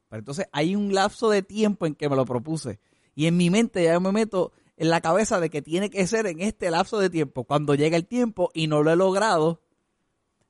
Pero 0.09 0.19
entonces 0.19 0.47
hay 0.51 0.75
un 0.75 0.93
lapso 0.93 1.29
de 1.29 1.41
tiempo 1.41 1.85
en 1.85 1.95
que 1.95 2.09
me 2.09 2.15
lo 2.15 2.25
propuse. 2.25 2.79
Y 3.15 3.25
en 3.27 3.37
mi 3.37 3.49
mente 3.49 3.83
ya 3.83 3.99
me 3.99 4.11
meto 4.11 4.51
en 4.77 4.89
la 4.89 5.01
cabeza 5.01 5.39
de 5.39 5.49
que 5.49 5.61
tiene 5.61 5.89
que 5.89 6.05
ser 6.07 6.25
en 6.27 6.41
este 6.41 6.71
lapso 6.71 6.99
de 6.99 7.09
tiempo. 7.09 7.43
Cuando 7.43 7.75
llega 7.75 7.97
el 7.97 8.07
tiempo 8.07 8.49
y 8.53 8.67
no 8.67 8.83
lo 8.83 8.91
he 8.91 8.95
logrado, 8.95 9.61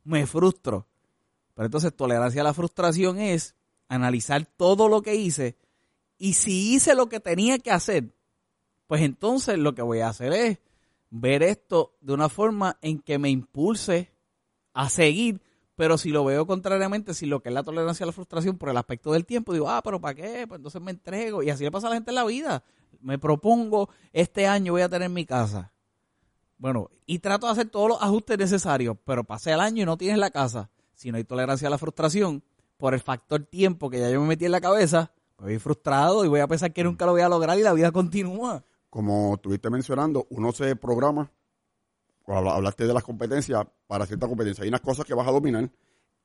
me 0.03 0.25
frustro. 0.25 0.87
Pero 1.53 1.65
entonces 1.65 1.95
tolerancia 1.95 2.41
a 2.41 2.45
la 2.45 2.53
frustración 2.53 3.19
es 3.19 3.55
analizar 3.87 4.45
todo 4.45 4.87
lo 4.87 5.01
que 5.01 5.15
hice 5.15 5.57
y 6.19 6.33
si 6.33 6.75
hice 6.75 6.95
lo 6.95 7.07
que 7.07 7.21
tenía 7.21 7.57
que 7.59 7.71
hacer, 7.71 8.13
pues 8.87 9.01
entonces 9.01 9.57
lo 9.57 9.73
que 9.73 9.81
voy 9.81 10.01
a 10.01 10.09
hacer 10.09 10.33
es 10.33 10.59
ver 11.09 11.41
esto 11.43 11.95
de 12.01 12.13
una 12.13 12.29
forma 12.29 12.77
en 12.81 12.99
que 12.99 13.17
me 13.17 13.29
impulse 13.29 14.11
a 14.79 14.89
seguir, 14.89 15.41
pero 15.75 15.97
si 15.97 16.09
lo 16.09 16.23
veo 16.23 16.47
contrariamente, 16.47 17.13
si 17.13 17.25
lo 17.25 17.41
que 17.41 17.49
es 17.49 17.53
la 17.53 17.63
tolerancia 17.63 18.05
a 18.05 18.07
la 18.07 18.13
frustración 18.13 18.57
por 18.57 18.69
el 18.69 18.77
aspecto 18.77 19.11
del 19.11 19.25
tiempo, 19.25 19.51
digo, 19.51 19.69
ah, 19.69 19.81
pero 19.83 19.99
¿para 19.99 20.15
qué? 20.15 20.45
Pues 20.47 20.59
entonces 20.59 20.81
me 20.81 20.91
entrego 20.91 21.43
y 21.43 21.49
así 21.49 21.63
le 21.63 21.71
pasa 21.71 21.87
a 21.87 21.89
la 21.89 21.95
gente 21.97 22.11
en 22.11 22.15
la 22.15 22.23
vida. 22.23 22.63
Me 23.01 23.19
propongo, 23.19 23.89
este 24.13 24.47
año 24.47 24.73
voy 24.73 24.81
a 24.81 24.89
tener 24.89 25.09
mi 25.09 25.25
casa. 25.25 25.73
Bueno, 26.57 26.89
y 27.05 27.19
trato 27.19 27.45
de 27.45 27.51
hacer 27.51 27.69
todos 27.69 27.89
los 27.89 28.01
ajustes 28.01 28.37
necesarios, 28.37 28.97
pero 29.03 29.23
pasé 29.23 29.51
el 29.51 29.59
año 29.59 29.83
y 29.83 29.85
no 29.85 29.97
tienes 29.97 30.17
la 30.17 30.31
casa. 30.31 30.69
Si 30.93 31.11
no 31.11 31.17
hay 31.17 31.23
tolerancia 31.23 31.67
a 31.67 31.71
la 31.71 31.77
frustración, 31.77 32.43
por 32.77 32.93
el 32.93 33.01
factor 33.01 33.43
tiempo 33.43 33.89
que 33.89 33.99
ya 33.99 34.09
yo 34.09 34.21
me 34.21 34.27
metí 34.27 34.45
en 34.45 34.53
la 34.53 34.61
cabeza, 34.61 35.11
pues 35.35 35.49
voy 35.49 35.59
frustrado 35.59 36.23
y 36.23 36.29
voy 36.29 36.39
a 36.39 36.47
pensar 36.47 36.71
que 36.71 36.85
nunca 36.85 37.05
lo 37.05 37.11
voy 37.11 37.21
a 37.21 37.29
lograr 37.29 37.59
y 37.59 37.63
la 37.63 37.73
vida 37.73 37.91
continúa. 37.91 38.63
Como 38.89 39.35
estuviste 39.35 39.69
mencionando, 39.69 40.25
uno 40.29 40.53
se 40.53 40.75
programa, 40.77 41.29
hablaste 42.37 42.85
de 42.87 42.93
las 42.93 43.03
competencias, 43.03 43.65
para 43.87 44.05
cierta 44.05 44.27
competencia. 44.27 44.63
Hay 44.63 44.69
unas 44.69 44.81
cosas 44.81 45.05
que 45.05 45.13
vas 45.13 45.27
a 45.27 45.31
dominar 45.31 45.69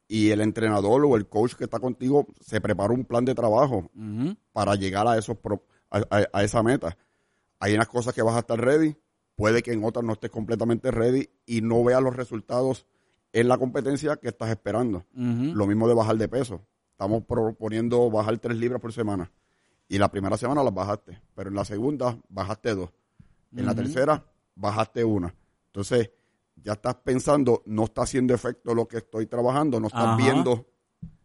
y 0.07 0.31
el 0.31 0.41
entrenador 0.41 1.05
o 1.05 1.17
el 1.17 1.27
coach 1.27 1.55
que 1.55 1.65
está 1.65 1.79
contigo 1.79 2.27
se 2.41 2.61
prepara 2.61 2.93
un 2.93 3.05
plan 3.05 3.25
de 3.25 3.35
trabajo 3.35 3.91
para 4.53 4.75
llegar 4.75 5.07
a, 5.09 5.17
esos 5.17 5.37
a, 5.91 6.43
esa 6.43 6.63
meta. 6.63 6.97
Hay 7.59 7.75
unas 7.75 7.89
cosas 7.89 8.15
que 8.15 8.23
vas 8.23 8.37
a 8.37 8.41
estar 8.41 8.61
ready, 8.61 8.97
puede 9.37 9.63
que 9.63 9.73
en 9.73 9.85
otras 9.85 10.05
no 10.05 10.13
estés 10.13 10.31
completamente 10.31 10.91
ready 10.91 11.31
y 11.47 11.63
no 11.63 11.83
veas 11.83 12.03
los 12.03 12.15
resultados 12.15 12.87
en 13.33 13.49
la 13.49 13.59
competencia 13.59 14.17
que 14.17 14.29
estás 14.29 14.51
esperando. 14.51 15.05
Lo 15.13 15.67
mismo 15.67 15.89
de 15.89 15.95
bajar 15.95 16.17
de 16.17 16.29
peso. 16.29 16.61
Estamos 16.91 17.25
proponiendo 17.25 18.11
bajar 18.11 18.39
tres 18.39 18.57
libras 18.57 18.81
por 18.81 18.93
semana. 18.93 19.33
Y 19.89 19.99
la 19.99 20.11
primera 20.11 20.37
semana 20.37 20.63
las 20.63 20.73
bajaste, 20.73 21.21
pero 21.35 21.51
en 21.51 21.57
la 21.57 21.65
segunda 21.65 22.19
bajaste 22.29 22.75
dos. 22.75 22.91
En 23.57 23.67
la 23.67 23.75
tercera 23.75 24.25
bajaste 24.55 25.05
una. 25.05 25.35
Entonces, 25.75 26.13
ya 26.63 26.75
estás 26.75 26.95
pensando, 27.03 27.65
no 27.67 27.83
está 27.83 28.03
haciendo 28.03 28.33
efecto 28.33 28.77
lo 28.77 28.87
que 28.87 28.99
estoy 28.99 29.27
trabajando, 29.27 29.81
no 29.81 29.89
estás 29.89 30.17
viendo 30.17 30.69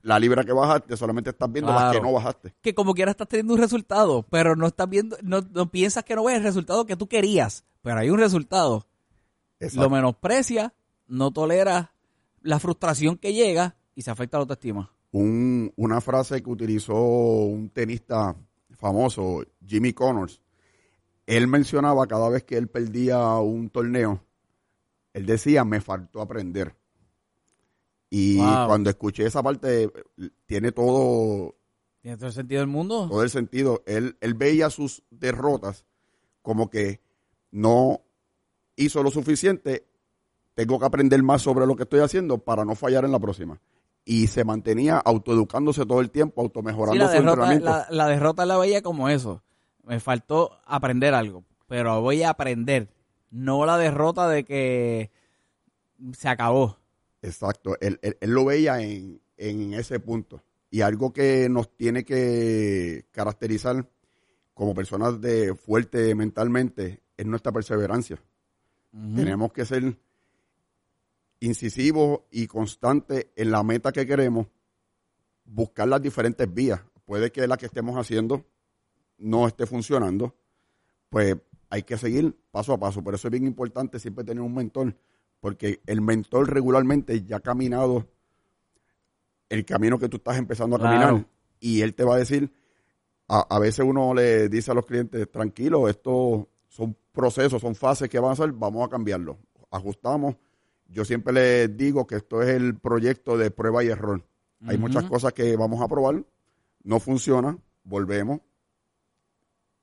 la 0.01 0.18
libra 0.18 0.44
que 0.44 0.51
bajaste, 0.53 0.98
solamente 0.98 1.29
estás 1.29 1.51
viendo 1.51 1.72
las 1.72 1.94
que 1.94 2.01
no 2.01 2.12
bajaste. 2.12 2.56
Que 2.60 2.74
como 2.74 2.96
quiera 2.96 3.12
estás 3.12 3.27
teniendo 3.27 3.53
un 3.53 3.60
resultado, 3.60 4.24
pero 4.24 4.56
no 4.56 4.65
estás 4.65 4.89
viendo, 4.89 5.18
no, 5.22 5.70
piensas 5.70 6.03
que 6.03 6.15
no 6.15 6.24
ves 6.24 6.38
el 6.38 6.44
resultado 6.44 6.88
que 6.88 6.96
tú 6.96 7.08
querías, 7.08 7.63
pero 7.84 8.00
hay 8.00 8.10
un 8.10 8.18
resultado. 8.18 8.88
Lo 9.75 9.88
menosprecia, 9.88 10.74
no 11.06 11.29
tolera 11.29 11.94
la 12.41 12.60
frustración 12.60 13.18
que 13.18 13.34
llega 13.34 13.75
y 13.94 14.01
se 14.01 14.10
afecta 14.10 14.38
la 14.38 14.41
autoestima. 14.41 14.91
Un, 15.12 15.72
una 15.75 16.01
frase 16.01 16.41
que 16.41 16.50
utilizó 16.50 16.96
un 16.96 17.70
tenista 17.70 18.36
famoso, 18.72 19.44
Jimmy 19.63 19.94
Connors, 19.94 20.41
él 21.27 21.48
mencionaba 21.48 22.08
cada 22.08 22.29
vez 22.29 22.44
que 22.46 22.58
él 22.58 22.68
perdía 22.68 23.36
un 23.36 23.70
torneo, 23.70 24.24
él 25.13 25.25
decía, 25.25 25.66
me 25.66 25.82
faltó 25.82 26.22
aprender. 26.22 26.75
Y 28.10 28.38
cuando 28.38 28.89
escuché 28.89 29.25
esa 29.25 29.44
parte, 29.44 29.92
tiene 30.46 30.72
todo... 30.72 31.56
¿Tiene 32.01 32.18
todo 32.18 32.28
el 32.28 32.34
sentido 32.34 32.62
del 32.62 32.70
mundo? 32.70 33.08
Todo 33.10 33.24
el 33.24 33.30
sentido. 33.30 33.84
Él, 33.86 34.18
él 34.22 34.34
veía 34.34 34.70
sus 34.70 35.04
derrotas 35.12 35.86
como 36.42 36.70
que 36.70 37.01
no 37.51 38.01
hizo 38.75 39.04
lo 39.04 39.12
suficiente, 39.12 39.86
tengo 40.56 40.80
que 40.80 40.86
aprender 40.86 41.22
más 41.22 41.42
sobre 41.42 41.66
lo 41.66 41.75
que 41.75 41.84
estoy 41.84 42.00
haciendo 42.00 42.38
para 42.38 42.66
no 42.66 42.75
fallar 42.75 43.06
en 43.06 43.12
la 43.12 43.20
próxima. 43.20 43.60
Y 44.06 44.28
se 44.28 44.44
mantenía 44.44 44.98
autoeducándose 44.98 45.86
todo 45.86 46.00
el 46.00 46.10
tiempo, 46.10 46.42
automejorando 46.42 47.04
la 47.04 47.12
su 47.12 47.22
derrota, 47.22 47.60
La, 47.60 47.88
la 47.89 48.08
derrota 48.08 48.46
la 48.46 48.58
veía 48.58 48.82
como 48.82 49.10
eso. 49.10 49.44
Me 49.84 50.00
faltó 50.00 50.58
aprender 50.66 51.13
algo, 51.13 51.44
pero 51.68 52.01
voy 52.01 52.24
a 52.24 52.30
aprender. 52.32 52.89
No 53.31 53.65
la 53.65 53.77
derrota 53.77 54.27
de 54.27 54.43
que 54.43 55.12
se 56.13 56.29
acabó. 56.29 56.77
Exacto, 57.21 57.75
él, 57.81 58.00
lo 58.21 58.45
veía 58.45 58.81
en, 58.81 59.21
ese 59.74 60.00
punto. 60.00 60.41
Y 60.71 60.81
algo 60.81 61.12
que 61.12 61.50
nos 61.50 61.75
tiene 61.75 62.03
que 62.03 63.05
caracterizar 63.12 63.89
como 64.53 64.74
personas 64.74 65.19
de 65.19 65.55
fuerte 65.55 66.13
mentalmente 66.15 67.01
es 67.17 67.25
nuestra 67.25 67.51
perseverancia. 67.51 68.21
Tenemos 68.91 69.53
que 69.53 69.65
ser 69.65 69.98
incisivos 71.39 72.21
y 72.31 72.48
constantes 72.48 73.27
en 73.36 73.51
la 73.51 73.63
meta 73.63 73.91
que 73.91 74.05
queremos, 74.05 74.48
buscar 75.45 75.88
las 75.88 76.01
diferentes 76.01 76.51
vías. 76.51 76.81
Puede 77.05 77.31
que 77.31 77.48
la 77.48 77.57
que 77.57 77.67
estemos 77.67 77.98
haciendo 77.98 78.45
no 79.17 79.48
esté 79.48 79.65
funcionando, 79.65 80.36
pues 81.09 81.36
hay 81.70 81.84
que 81.84 81.98
seguir 81.98 82.36
paso 82.52 82.74
a 82.74 82.80
paso. 82.80 83.04
Por 83.04 83.16
eso 83.16 83.28
es 83.28 83.32
bien 83.32 83.46
importante 83.46 84.00
siempre 84.00 84.24
tener 84.24 84.42
un 84.42 84.54
mentor 84.54 84.96
porque 85.40 85.82
el 85.86 86.02
mentor 86.02 86.52
regularmente 86.54 87.24
ya 87.24 87.38
ha 87.38 87.40
caminado 87.40 88.08
el 89.48 89.66
camino 89.66 89.98
que 89.98 90.10
tú 90.10 90.18
estás 90.18 90.38
empezando 90.38 90.76
a 90.76 90.80
caminar 90.80 91.26
y 91.60 91.82
él 91.82 91.96
te 91.96 92.04
va 92.04 92.16
a 92.16 92.18
decir, 92.18 92.52
a, 93.28 93.60
veces 93.60 93.86
uno 93.86 94.14
le 94.14 94.50
dice 94.50 94.72
a 94.72 94.74
los 94.74 94.86
clientes, 94.86 95.30
tranquilo, 95.32 95.88
estos 95.88 96.46
son 96.68 96.96
procesos, 97.12 97.62
son 97.62 97.76
fases 97.76 98.10
que 98.10 98.20
van 98.20 98.32
a 98.32 98.34
hacer, 98.34 98.52
vamos 98.52 98.86
a 98.86 98.90
cambiarlo, 98.90 99.38
ajustamos. 99.72 100.36
Yo 100.88 101.06
siempre 101.06 101.34
les 101.34 101.78
digo 101.78 102.08
que 102.08 102.16
esto 102.16 102.42
es 102.42 102.50
el 102.50 102.78
proyecto 102.78 103.38
de 103.38 103.52
prueba 103.52 103.84
y 103.84 103.88
error. 103.88 104.24
Hay 104.66 104.78
muchas 104.78 105.06
cosas 105.06 105.34
que 105.34 105.56
vamos 105.56 105.82
a 105.82 105.88
probar, 105.88 106.24
no 106.84 107.00
funciona, 107.00 107.58
volvemos 107.84 108.42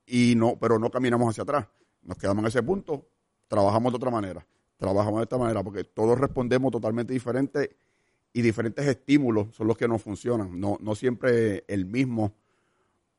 y 0.06 0.34
no, 0.36 0.56
pero 0.58 0.78
no 0.78 0.90
caminamos 0.90 1.30
hacia 1.30 1.42
atrás. 1.42 1.66
Nos 2.02 2.16
quedamos 2.16 2.42
en 2.42 2.48
ese 2.48 2.62
punto, 2.62 3.06
trabajamos 3.48 3.92
de 3.92 3.96
otra 3.96 4.10
manera 4.10 4.46
trabajamos 4.76 5.20
de 5.20 5.24
esta 5.24 5.38
manera, 5.38 5.62
porque 5.62 5.84
todos 5.84 6.18
respondemos 6.18 6.70
totalmente 6.70 7.12
diferente 7.12 7.76
y 8.32 8.42
diferentes 8.42 8.86
estímulos 8.86 9.54
son 9.54 9.66
los 9.66 9.76
que 9.76 9.88
nos 9.88 10.02
funcionan. 10.02 10.58
No, 10.60 10.78
no 10.80 10.94
siempre 10.94 11.64
el 11.68 11.86
mismo 11.86 12.34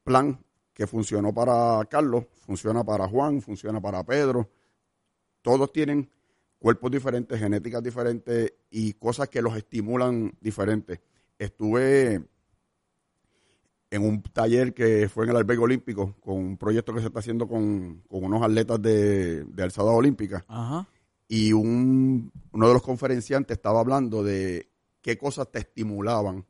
plan 0.03 0.39
que 0.73 0.85
funcionó 0.85 1.33
para 1.33 1.83
Carlos 1.85 2.25
funciona 2.45 2.83
para 2.83 3.07
Juan, 3.07 3.41
funciona 3.41 3.81
para 3.81 4.03
Pedro. 4.03 4.49
Todos 5.41 5.71
tienen 5.71 6.09
cuerpos 6.59 6.91
diferentes, 6.91 7.39
genéticas 7.39 7.81
diferentes 7.81 8.53
y 8.69 8.93
cosas 8.93 9.29
que 9.29 9.41
los 9.41 9.55
estimulan 9.57 10.33
diferentes. 10.39 10.99
Estuve 11.39 12.23
en 13.89 14.03
un 14.03 14.21
taller 14.21 14.73
que 14.73 15.09
fue 15.09 15.25
en 15.25 15.31
el 15.31 15.37
albergue 15.37 15.63
olímpico 15.63 16.15
con 16.19 16.35
un 16.35 16.57
proyecto 16.57 16.93
que 16.93 16.99
se 16.99 17.07
está 17.07 17.19
haciendo 17.19 17.47
con, 17.47 18.03
unos 18.09 18.43
atletas 18.43 18.81
de, 18.81 19.43
de 19.45 19.63
alzada 19.63 19.91
olímpica. 19.91 20.45
Ajá 20.47 20.87
y 21.27 21.53
un, 21.53 22.31
uno 22.51 22.67
de 22.67 22.73
los 22.73 22.83
conferenciantes 22.83 23.57
estaba 23.57 23.79
hablando 23.79 24.23
de 24.23 24.69
qué 25.01 25.17
cosas 25.17 25.51
te 25.51 25.59
estimulaban 25.59 26.45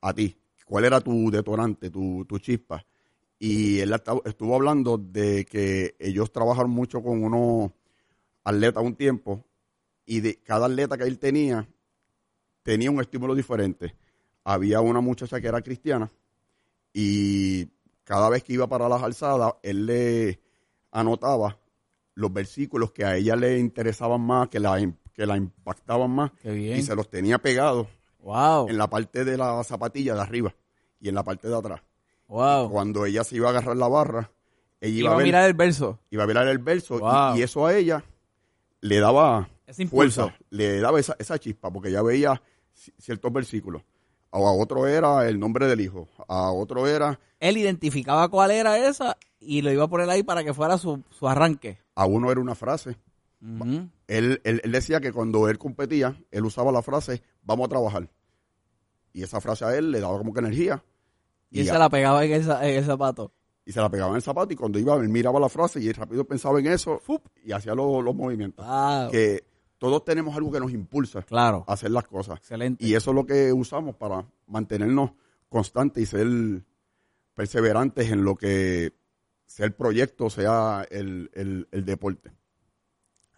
a 0.00 0.12
ti, 0.12 0.36
cuál 0.66 0.84
era 0.84 1.00
tu 1.00 1.30
detonante, 1.30 1.90
tu, 1.90 2.24
tu 2.26 2.38
chispa. 2.38 2.84
Y 3.38 3.80
él 3.80 3.94
estuvo 4.24 4.54
hablando 4.54 4.98
de 4.98 5.44
que 5.44 5.96
ellos 5.98 6.30
trabajaron 6.32 6.70
mucho 6.70 7.02
con 7.02 7.24
unos 7.24 7.72
atletas 8.44 8.82
un 8.82 8.94
tiempo 8.94 9.44
y 10.06 10.20
de 10.20 10.36
cada 10.42 10.66
atleta 10.66 10.96
que 10.98 11.04
él 11.04 11.18
tenía 11.18 11.66
tenía 12.62 12.90
un 12.90 13.00
estímulo 13.00 13.34
diferente. 13.34 13.94
Había 14.44 14.80
una 14.80 15.00
muchacha 15.00 15.40
que 15.40 15.48
era 15.48 15.62
cristiana 15.62 16.10
y 16.92 17.66
cada 18.04 18.28
vez 18.28 18.44
que 18.44 18.52
iba 18.52 18.68
para 18.68 18.88
las 18.88 19.02
alzadas, 19.02 19.54
él 19.62 19.86
le 19.86 20.40
anotaba 20.92 21.58
los 22.14 22.32
versículos 22.32 22.92
que 22.92 23.04
a 23.04 23.16
ella 23.16 23.34
le 23.34 23.58
interesaban 23.58 24.20
más, 24.20 24.48
que 24.48 24.60
la, 24.60 24.78
que 25.12 25.26
la 25.26 25.36
impactaban 25.36 26.10
más, 26.10 26.30
y 26.44 26.80
se 26.82 26.94
los 26.94 27.10
tenía 27.10 27.38
pegados 27.38 27.88
wow. 28.20 28.68
en 28.68 28.78
la 28.78 28.88
parte 28.88 29.24
de 29.24 29.36
la 29.36 29.64
zapatilla 29.64 30.14
de 30.14 30.20
arriba 30.20 30.54
y 31.00 31.08
en 31.08 31.16
la 31.16 31.24
parte 31.24 31.48
de 31.48 31.56
atrás. 31.56 31.82
Wow. 32.28 32.70
cuando 32.70 33.04
ella 33.04 33.22
se 33.22 33.36
iba 33.36 33.48
a 33.48 33.50
agarrar 33.50 33.76
la 33.76 33.88
barra, 33.88 34.30
ella 34.80 34.98
iba, 34.98 35.14
a, 35.14 35.22
mirar 35.22 35.48
el 35.48 35.54
verso. 35.54 35.98
Iba 36.10 36.24
a 36.24 36.26
mirar 36.26 36.46
el 36.48 36.58
verso 36.58 37.00
y, 37.36 37.42
eso 37.42 37.66
a 37.66 37.74
ella 37.74 38.04
le 38.80 39.00
daba 39.00 39.48
fuerza, 39.88 40.34
le 40.50 40.80
daba 40.80 41.00
esa, 41.00 41.16
esa 41.18 41.38
chispa, 41.38 41.72
porque 41.72 41.88
ella 41.88 42.02
veía 42.02 42.40
ciertos 42.98 43.32
versículos. 43.32 43.82
A 44.36 44.50
otro 44.50 44.86
era 44.86 45.28
el 45.28 45.38
nombre 45.38 45.66
del 45.66 45.80
hijo, 45.80 46.08
a 46.28 46.50
otro 46.50 46.86
era... 46.86 47.20
Él 47.38 47.56
identificaba 47.56 48.28
cuál 48.28 48.50
era 48.50 48.78
esa 48.78 49.16
y 49.38 49.62
lo 49.62 49.70
iba 49.70 49.84
a 49.84 49.88
poner 49.88 50.10
ahí 50.10 50.22
para 50.22 50.42
que 50.42 50.54
fuera 50.54 50.76
su, 50.76 51.02
su 51.10 51.28
arranque 51.28 51.78
a 51.94 52.06
uno 52.06 52.30
era 52.30 52.40
una 52.40 52.54
frase. 52.54 52.96
él, 54.08 54.40
él, 54.44 54.60
decía 54.70 55.00
que 55.00 55.12
cuando 55.12 55.48
él 55.48 55.58
competía, 55.58 56.16
él 56.30 56.44
usaba 56.44 56.72
la 56.72 56.82
frase, 56.82 57.22
vamos 57.42 57.66
a 57.66 57.68
trabajar. 57.68 58.08
Y 59.12 59.22
esa 59.22 59.40
frase 59.40 59.64
a 59.64 59.76
él 59.76 59.90
le 59.90 60.00
daba 60.00 60.18
como 60.18 60.32
que 60.32 60.40
energía. 60.40 60.82
Y, 61.50 61.60
él 61.60 61.66
se 61.66 61.78
la 61.78 61.88
pegaba 61.88 62.24
en 62.24 62.32
el, 62.32 62.84
zapato. 62.84 63.32
Y 63.64 63.72
se 63.72 63.80
la 63.80 63.88
pegaba 63.88 64.10
en 64.10 64.16
el 64.16 64.22
zapato 64.22 64.52
y 64.52 64.56
cuando 64.56 64.78
iba, 64.78 64.96
él 64.96 65.08
miraba 65.08 65.38
la 65.38 65.48
frase 65.48 65.80
y 65.80 65.88
él 65.88 65.94
rápido 65.94 66.24
pensaba 66.24 66.58
en 66.58 66.66
eso 66.66 67.00
y 67.44 67.52
hacía 67.52 67.74
los, 67.74 68.14
movimientos. 68.14 68.66
Que 69.10 69.44
todos 69.84 70.02
tenemos 70.02 70.34
algo 70.34 70.50
que 70.50 70.60
nos 70.60 70.72
impulsa 70.72 71.20
claro. 71.20 71.62
a 71.68 71.74
hacer 71.74 71.90
las 71.90 72.04
cosas. 72.04 72.38
Excelente. 72.38 72.82
Y 72.82 72.94
eso 72.94 73.10
es 73.10 73.14
lo 73.14 73.26
que 73.26 73.52
usamos 73.52 73.94
para 73.96 74.26
mantenernos 74.46 75.10
constantes 75.50 76.04
y 76.04 76.06
ser 76.06 76.64
perseverantes 77.34 78.10
en 78.10 78.24
lo 78.24 78.34
que 78.34 78.94
sea 79.44 79.66
el 79.66 79.74
proyecto, 79.74 80.30
sea 80.30 80.86
el, 80.90 81.30
el, 81.34 81.68
el 81.70 81.84
deporte. 81.84 82.32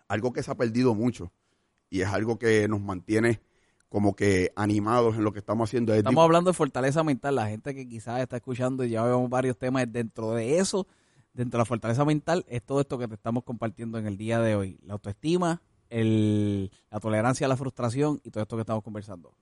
Algo 0.07 0.33
que 0.33 0.45
se 0.45 0.53
ha 0.53 0.57
perdido 0.57 0.95
mucho 0.95 1.33
y 1.91 2.03
es 2.03 2.07
algo 2.07 2.39
que 2.39 2.69
nos 2.69 2.81
mantiene 2.81 3.41
como 3.89 4.15
que 4.15 4.53
animados 4.55 5.17
en 5.17 5.25
lo 5.25 5.33
que 5.33 5.41
estamos 5.41 5.69
haciendo. 5.69 5.95
Es 5.95 5.99
Estamos 5.99 6.23
hablando 6.23 6.51
de 6.51 6.55
fortaleza 6.55 7.03
mental. 7.03 7.35
La 7.35 7.49
gente 7.49 7.75
que 7.75 7.89
quizás 7.89 8.21
está 8.21 8.37
escuchando 8.37 8.85
y 8.85 8.91
ya 8.91 9.03
vemos 9.03 9.29
varios 9.29 9.59
temas 9.59 9.85
dentro 9.91 10.31
de 10.31 10.61
eso, 10.61 10.87
dentro 11.33 11.59
de 11.59 11.63
la 11.63 11.65
fortaleza 11.65 12.05
mental, 12.05 12.45
es 12.47 12.63
todo 12.63 12.81
esto 12.81 12.99
que 12.99 13.09
te 13.09 13.15
estamos 13.15 13.43
compartiendo 13.43 13.99
en 13.99 14.07
el 14.07 14.17
día 14.17 14.39
de 14.39 14.55
hoy. 14.55 14.79
La 14.85 14.93
autoestima, 14.93 15.61
el, 15.91 16.71
la 16.91 17.01
tolerancia 17.01 17.47
a 17.47 17.49
la 17.49 17.57
frustración 17.57 18.21
y 18.25 18.31
todo 18.31 18.43
esto 18.43 18.57
que 18.57 18.63
estamos 18.63 18.83
conversando. 18.83 19.35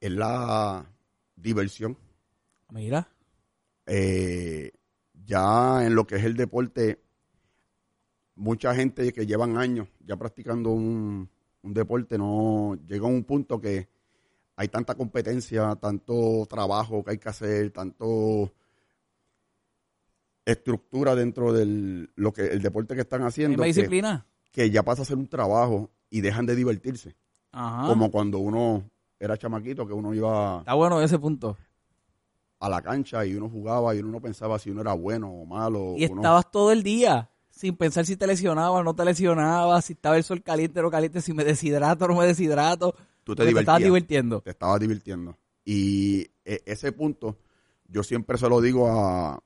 es 0.00 0.10
la 0.12 0.86
diversión. 1.36 1.96
Mira, 2.70 3.08
Eh, 3.86 4.70
ya 5.24 5.86
en 5.86 5.94
lo 5.94 6.06
que 6.06 6.16
es 6.16 6.24
el 6.24 6.36
deporte, 6.36 7.00
mucha 8.34 8.74
gente 8.74 9.12
que 9.12 9.26
llevan 9.26 9.56
años 9.56 9.88
ya 10.04 10.16
practicando 10.16 10.70
un, 10.70 11.28
un 11.62 11.74
deporte 11.74 12.18
no 12.18 12.76
llega 12.86 13.06
a 13.06 13.10
un 13.10 13.24
punto 13.24 13.60
que 13.60 13.88
hay 14.56 14.68
tanta 14.68 14.94
competencia, 14.94 15.74
tanto 15.76 16.46
trabajo 16.48 17.02
que 17.02 17.12
hay 17.12 17.18
que 17.18 17.28
hacer, 17.28 17.70
tanto 17.70 18.52
estructura 20.44 21.14
dentro 21.14 21.52
del 21.52 22.10
lo 22.16 22.32
que 22.32 22.46
el 22.46 22.60
deporte 22.60 22.94
que 22.94 23.02
están 23.02 23.22
haciendo 23.22 23.50
misma 23.52 23.66
disciplina. 23.66 24.26
Que 24.50 24.70
ya 24.70 24.82
pasa 24.82 25.02
a 25.02 25.04
ser 25.04 25.16
un 25.16 25.28
trabajo 25.28 25.90
y 26.10 26.20
dejan 26.20 26.46
de 26.46 26.56
divertirse, 26.56 27.16
Ajá. 27.52 27.86
como 27.88 28.10
cuando 28.10 28.38
uno 28.38 28.84
era 29.20 29.36
chamaquito 29.36 29.86
que 29.86 29.92
uno 29.92 30.14
iba 30.14 30.58
Está 30.60 30.74
bueno 30.74 31.00
ese 31.02 31.18
punto. 31.18 31.56
a 32.60 32.68
la 32.68 32.82
cancha 32.82 33.24
y 33.24 33.34
uno 33.34 33.48
jugaba 33.48 33.94
y 33.94 33.98
uno 34.00 34.10
no 34.12 34.20
pensaba 34.20 34.58
si 34.58 34.70
uno 34.70 34.80
era 34.80 34.92
bueno 34.94 35.30
o 35.30 35.44
malo. 35.44 35.94
Y 35.96 36.06
uno- 36.06 36.22
estabas 36.22 36.50
todo 36.50 36.72
el 36.72 36.82
día 36.82 37.30
sin 37.50 37.76
pensar 37.76 38.06
si 38.06 38.16
te 38.16 38.26
lesionaba 38.26 38.70
o 38.70 38.82
no 38.84 38.94
te 38.94 39.04
lesionaba, 39.04 39.80
si 39.82 39.92
estaba 39.94 40.16
el 40.16 40.24
sol 40.24 40.42
caliente 40.42 40.78
o 40.80 40.82
no 40.84 40.90
caliente, 40.90 41.20
si 41.20 41.32
me 41.32 41.44
deshidrato 41.44 42.04
o 42.04 42.08
no 42.08 42.14
me 42.16 42.26
deshidrato. 42.26 42.94
tú 43.24 43.34
te 43.34 43.42
porque 43.42 43.54
te 43.54 43.60
estabas 43.60 43.80
divertías, 43.80 43.84
divirtiendo. 43.84 44.40
te 44.40 44.50
estabas 44.50 44.80
divirtiendo. 44.80 45.36
Y 45.64 46.20
e- 46.44 46.62
ese 46.64 46.92
punto, 46.92 47.36
yo 47.88 48.02
siempre 48.02 48.38
se 48.38 48.48
lo 48.48 48.60
digo 48.60 48.88
a 48.90 49.42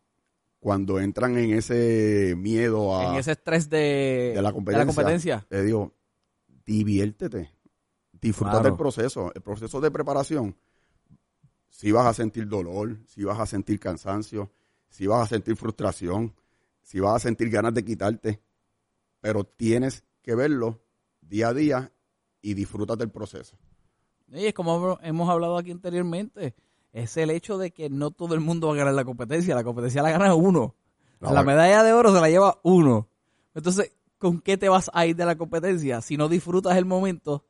cuando 0.63 1.01
entran 1.01 1.37
en 1.39 1.55
ese 1.55 2.35
miedo 2.39 2.97
a, 2.97 3.11
en 3.11 3.15
ese 3.17 3.33
estrés 3.33 3.69
de, 3.69 4.31
de 4.33 4.41
la 4.43 4.53
competencia, 4.53 4.87
competencia. 4.87 5.47
le 5.51 5.63
digo, 5.65 5.93
diviértete, 6.65 7.51
disfruta 8.13 8.53
Claro. 8.53 8.65
del 8.67 8.77
proceso, 8.77 9.33
el 9.35 9.43
proceso 9.43 9.81
de 9.81 9.91
preparación. 9.91 10.55
Si 11.69 11.91
vas 11.91 12.07
a 12.07 12.15
sentir 12.15 12.47
dolor, 12.47 12.97
si 13.09 13.25
vas 13.25 13.41
a 13.41 13.47
sentir 13.47 13.81
cansancio, 13.81 14.53
si 14.89 15.09
vas 15.09 15.25
a 15.25 15.27
sentir 15.27 15.57
frustración, 15.57 16.33
si 16.81 17.01
vas 17.01 17.17
a 17.17 17.19
sentir 17.19 17.51
ganas 17.51 17.75
de 17.75 17.85
quitarte, 17.85 18.41
pero 19.21 19.43
tienes 19.43 20.05
que 20.23 20.37
verlo 20.37 20.81
día 21.21 21.49
a 21.49 21.55
día 21.55 21.93
y 22.41 22.55
disfruta 22.55 22.95
del 22.95 23.11
proceso. 23.11 23.57
Y 24.29 24.47
es 24.47 24.55
como 24.55 24.97
hemos 25.03 25.29
hablado 25.29 25.59
aquí 25.59 25.73
anteriormente, 25.73 26.55
es 26.93 27.17
el 27.17 27.31
hecho 27.31 27.59
de 27.59 27.71
que 27.71 27.89
no 27.91 28.11
todo 28.11 28.35
el 28.35 28.41
mundo 28.41 28.69
va 28.69 28.75
a 28.75 28.77
ganar 28.77 28.95
la 28.95 29.05
competencia, 29.05 29.55
la 29.55 29.65
competencia 29.65 30.03
la 30.03 30.11
gana 30.11 30.35
uno. 30.35 30.75
No, 31.21 31.29
la 31.31 31.41
va- 31.41 31.45
medalla 31.45 31.83
de 31.83 31.93
oro 31.93 32.13
se 32.15 32.21
la 32.21 32.29
lleva 32.29 32.59
uno. 32.63 33.09
Entonces, 33.55 33.93
¿con 34.19 34.41
qué 34.41 34.57
te 34.57 34.69
vas 34.69 34.91
a 34.93 35.07
ir 35.07 35.17
de 35.17 35.25
la 35.25 35.37
competencia? 35.37 36.01
Si 36.01 36.17
no 36.17 36.29
disfrutas 36.29 36.77
el 36.77 36.85
momento, 36.85 37.45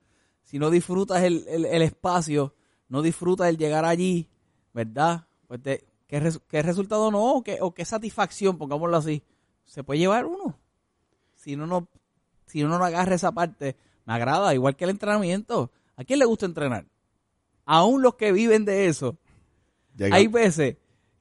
si 0.45 0.59
no 0.59 0.71
disfrutas 0.71 1.23
el, 1.23 1.45
el- 1.49 1.65
el 1.65 1.83
espacio, 1.83 2.55
no 2.89 3.03
disfrutas 3.03 3.49
el 3.49 3.57
llegar 3.57 3.85
allí, 3.85 4.29
¿verdad? 4.75 5.27
Pues 5.49 5.63
te- 5.63 5.85
¿qué, 6.07 6.21
res- 6.21 6.41
qué 6.49 6.63
resultado 6.63 7.11
no? 7.11 7.35
¿O 7.37 7.43
qué, 7.43 7.59
o 7.61 7.73
qué 7.75 7.85
satisfacción, 7.85 8.59
pongámoslo 8.59 8.97
así, 8.97 9.23
se 9.65 9.83
puede 9.83 10.01
llevar 10.01 10.27
uno? 10.27 10.59
Si 11.35 11.55
uno 11.55 11.67
no, 11.67 11.89
si 12.47 12.63
uno 12.63 12.79
no 12.79 12.85
agarra 12.85 13.15
esa 13.15 13.33
parte, 13.33 13.77
me 14.05 14.13
agrada, 14.13 14.55
igual 14.55 14.77
que 14.77 14.85
el 14.85 14.91
entrenamiento. 14.91 15.71
¿A 15.97 16.05
quién 16.05 16.19
le 16.19 16.25
gusta 16.27 16.47
entrenar? 16.47 16.87
Aún 17.65 18.03
los 18.03 18.15
que 18.17 18.33
viven 18.33 18.65
de 18.65 18.87
eso. 18.87 19.17
Llega- 19.97 20.17
Hay 20.17 20.27
veces 20.29 20.77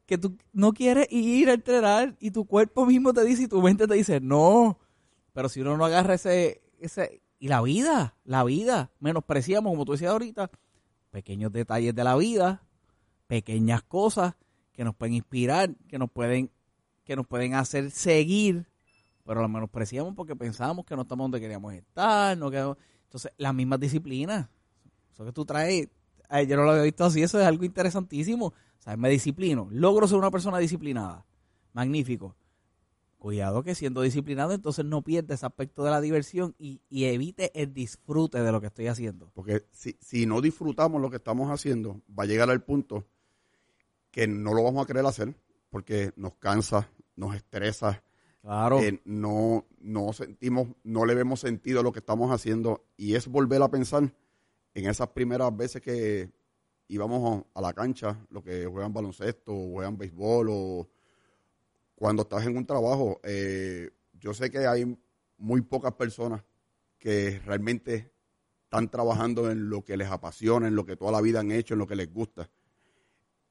que 0.05 0.17
tú 0.17 0.37
no 0.53 0.73
quieres 0.73 1.07
ir 1.11 1.49
a 1.49 1.53
entrenar 1.53 2.15
y 2.19 2.31
tu 2.31 2.45
cuerpo 2.45 2.85
mismo 2.85 3.13
te 3.13 3.23
dice 3.23 3.43
y 3.43 3.47
tu 3.47 3.61
mente 3.61 3.87
te 3.87 3.93
dice, 3.93 4.19
no. 4.19 4.79
Pero 5.33 5.47
si 5.49 5.61
uno 5.61 5.77
no 5.77 5.85
agarra 5.85 6.15
ese, 6.15 6.61
ese, 6.79 7.21
y 7.39 7.47
la 7.47 7.61
vida, 7.61 8.15
la 8.25 8.43
vida, 8.43 8.91
menospreciamos, 8.99 9.71
como 9.71 9.85
tú 9.85 9.93
decías 9.93 10.11
ahorita, 10.11 10.51
pequeños 11.11 11.51
detalles 11.51 11.95
de 11.95 12.03
la 12.03 12.15
vida, 12.17 12.63
pequeñas 13.27 13.83
cosas 13.83 14.35
que 14.73 14.83
nos 14.83 14.95
pueden 14.95 15.15
inspirar, 15.15 15.73
que 15.87 15.97
nos 15.97 16.11
pueden, 16.11 16.51
que 17.03 17.15
nos 17.15 17.25
pueden 17.27 17.53
hacer 17.53 17.91
seguir, 17.91 18.65
pero 19.25 19.41
la 19.41 19.47
menospreciamos 19.47 20.13
porque 20.15 20.35
pensábamos 20.35 20.85
que 20.85 20.95
no 20.95 21.03
estamos 21.03 21.25
donde 21.25 21.39
queríamos 21.39 21.73
estar, 21.73 22.37
no 22.37 22.51
quedamos- 22.51 22.77
entonces 23.03 23.31
las 23.37 23.53
mismas 23.53 23.79
disciplinas, 23.79 24.47
eso 25.13 25.23
que 25.25 25.31
tú 25.31 25.45
traes, 25.45 25.87
ay, 26.31 26.47
yo 26.47 26.55
no 26.55 26.63
lo 26.63 26.71
había 26.71 26.83
visto 26.83 27.05
así, 27.05 27.21
eso 27.21 27.39
es 27.39 27.45
algo 27.45 27.63
interesantísimo, 27.63 28.47
o 28.47 28.81
sea, 28.81 28.97
me 28.97 29.09
disciplino, 29.09 29.67
logro 29.71 30.07
ser 30.07 30.17
una 30.17 30.31
persona 30.31 30.57
disciplinada, 30.57 31.25
magnífico, 31.73 32.35
cuidado 33.19 33.61
que 33.63 33.75
siendo 33.75 34.01
disciplinado 34.01 34.53
entonces 34.53 34.83
no 34.83 35.03
pierdes 35.03 35.35
ese 35.39 35.45
aspecto 35.45 35.83
de 35.83 35.91
la 35.91 36.01
diversión 36.01 36.55
y, 36.57 36.81
y 36.89 37.05
evite 37.05 37.51
el 37.61 37.71
disfrute 37.73 38.41
de 38.41 38.51
lo 38.51 38.59
que 38.59 38.67
estoy 38.67 38.87
haciendo. 38.87 39.29
Porque 39.35 39.67
si, 39.71 39.95
si 40.01 40.25
no 40.25 40.41
disfrutamos 40.41 40.99
lo 40.99 41.11
que 41.11 41.17
estamos 41.17 41.51
haciendo, 41.51 42.01
va 42.17 42.23
a 42.23 42.25
llegar 42.25 42.49
al 42.49 42.63
punto 42.63 43.05
que 44.09 44.27
no 44.27 44.53
lo 44.55 44.63
vamos 44.63 44.83
a 44.83 44.87
querer 44.87 45.05
hacer 45.05 45.35
porque 45.69 46.11
nos 46.15 46.33
cansa, 46.35 46.89
nos 47.15 47.35
estresa, 47.35 48.03
Claro. 48.41 48.79
eh, 48.79 48.99
no, 49.05 49.67
no 49.79 50.13
sentimos, 50.13 50.69
no 50.83 51.05
le 51.05 51.13
vemos 51.13 51.39
sentido 51.41 51.81
a 51.81 51.83
lo 51.83 51.91
que 51.91 51.99
estamos 51.99 52.31
haciendo 52.31 52.83
y 52.97 53.13
es 53.13 53.27
volver 53.27 53.61
a 53.61 53.69
pensar 53.69 54.11
en 54.73 54.87
esas 54.87 55.09
primeras 55.09 55.55
veces 55.55 55.81
que 55.81 56.29
íbamos 56.87 57.45
a 57.53 57.61
la 57.61 57.73
cancha, 57.73 58.19
lo 58.29 58.43
que 58.43 58.65
juegan 58.65 58.93
baloncesto, 58.93 59.53
o 59.53 59.71
juegan 59.71 59.97
béisbol 59.97 60.47
o 60.49 60.89
cuando 61.95 62.23
estás 62.23 62.45
en 62.45 62.57
un 62.57 62.65
trabajo. 62.65 63.19
eh, 63.23 63.91
yo 64.13 64.33
sé 64.33 64.51
que 64.51 64.67
hay 64.67 64.97
muy 65.37 65.61
pocas 65.61 65.93
personas 65.93 66.43
que 66.99 67.41
realmente 67.45 68.11
están 68.65 68.89
trabajando 68.89 69.49
en 69.49 69.69
lo 69.69 69.83
que 69.83 69.97
les 69.97 70.09
apasiona, 70.09 70.67
en 70.67 70.75
lo 70.75 70.85
que 70.85 70.95
toda 70.95 71.11
la 71.11 71.21
vida 71.21 71.39
han 71.39 71.51
hecho, 71.51 71.73
en 71.73 71.79
lo 71.79 71.87
que 71.87 71.95
les 71.95 72.13
gusta. 72.13 72.49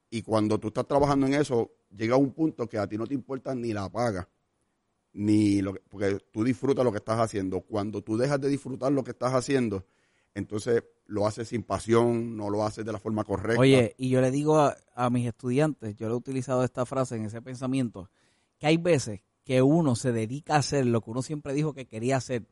Y 0.09 0.21
cuando 0.21 0.59
tú 0.59 0.69
estás 0.69 0.87
trabajando 0.87 1.27
en 1.27 1.33
eso, 1.33 1.71
llega 1.89 2.15
un 2.15 2.31
punto 2.33 2.67
que 2.67 2.77
a 2.77 2.87
ti 2.87 2.97
no 2.97 3.05
te 3.05 3.13
importa 3.13 3.53
ni 3.53 3.73
la 3.73 3.89
paga, 3.89 4.27
ni 5.13 5.61
lo 5.61 5.73
que, 5.73 5.81
porque 5.89 6.19
tú 6.31 6.43
disfrutas 6.43 6.83
lo 6.83 6.91
que 6.91 6.97
estás 6.97 7.19
haciendo. 7.19 7.61
Cuando 7.61 8.01
tú 8.01 8.17
dejas 8.17 8.39
de 8.39 8.49
disfrutar 8.49 8.91
lo 8.91 9.03
que 9.03 9.11
estás 9.11 9.33
haciendo, 9.33 9.85
entonces 10.33 10.83
lo 11.05 11.27
haces 11.27 11.49
sin 11.49 11.63
pasión, 11.63 12.37
no 12.37 12.49
lo 12.49 12.63
haces 12.65 12.85
de 12.85 12.91
la 12.91 12.99
forma 12.99 13.23
correcta. 13.23 13.59
Oye, 13.59 13.95
y 13.97 14.09
yo 14.09 14.21
le 14.21 14.31
digo 14.31 14.57
a, 14.57 15.09
mis 15.09 15.27
estudiantes, 15.27 15.95
yo 15.95 16.07
le 16.07 16.13
he 16.13 16.17
utilizado 16.17 16.63
esta 16.63 16.85
frase 16.85 17.15
en 17.15 17.25
ese 17.25 17.41
pensamiento, 17.41 18.09
que 18.57 18.67
hay 18.67 18.77
veces 18.77 19.21
que 19.43 19.61
uno 19.61 19.95
se 19.95 20.11
dedica 20.11 20.55
a 20.55 20.59
hacer 20.59 20.85
lo 20.85 21.01
que 21.01 21.09
uno 21.09 21.21
siempre 21.21 21.53
dijo 21.53 21.73
que 21.73 21.87
quería 21.87 22.17
hacer 22.17 22.47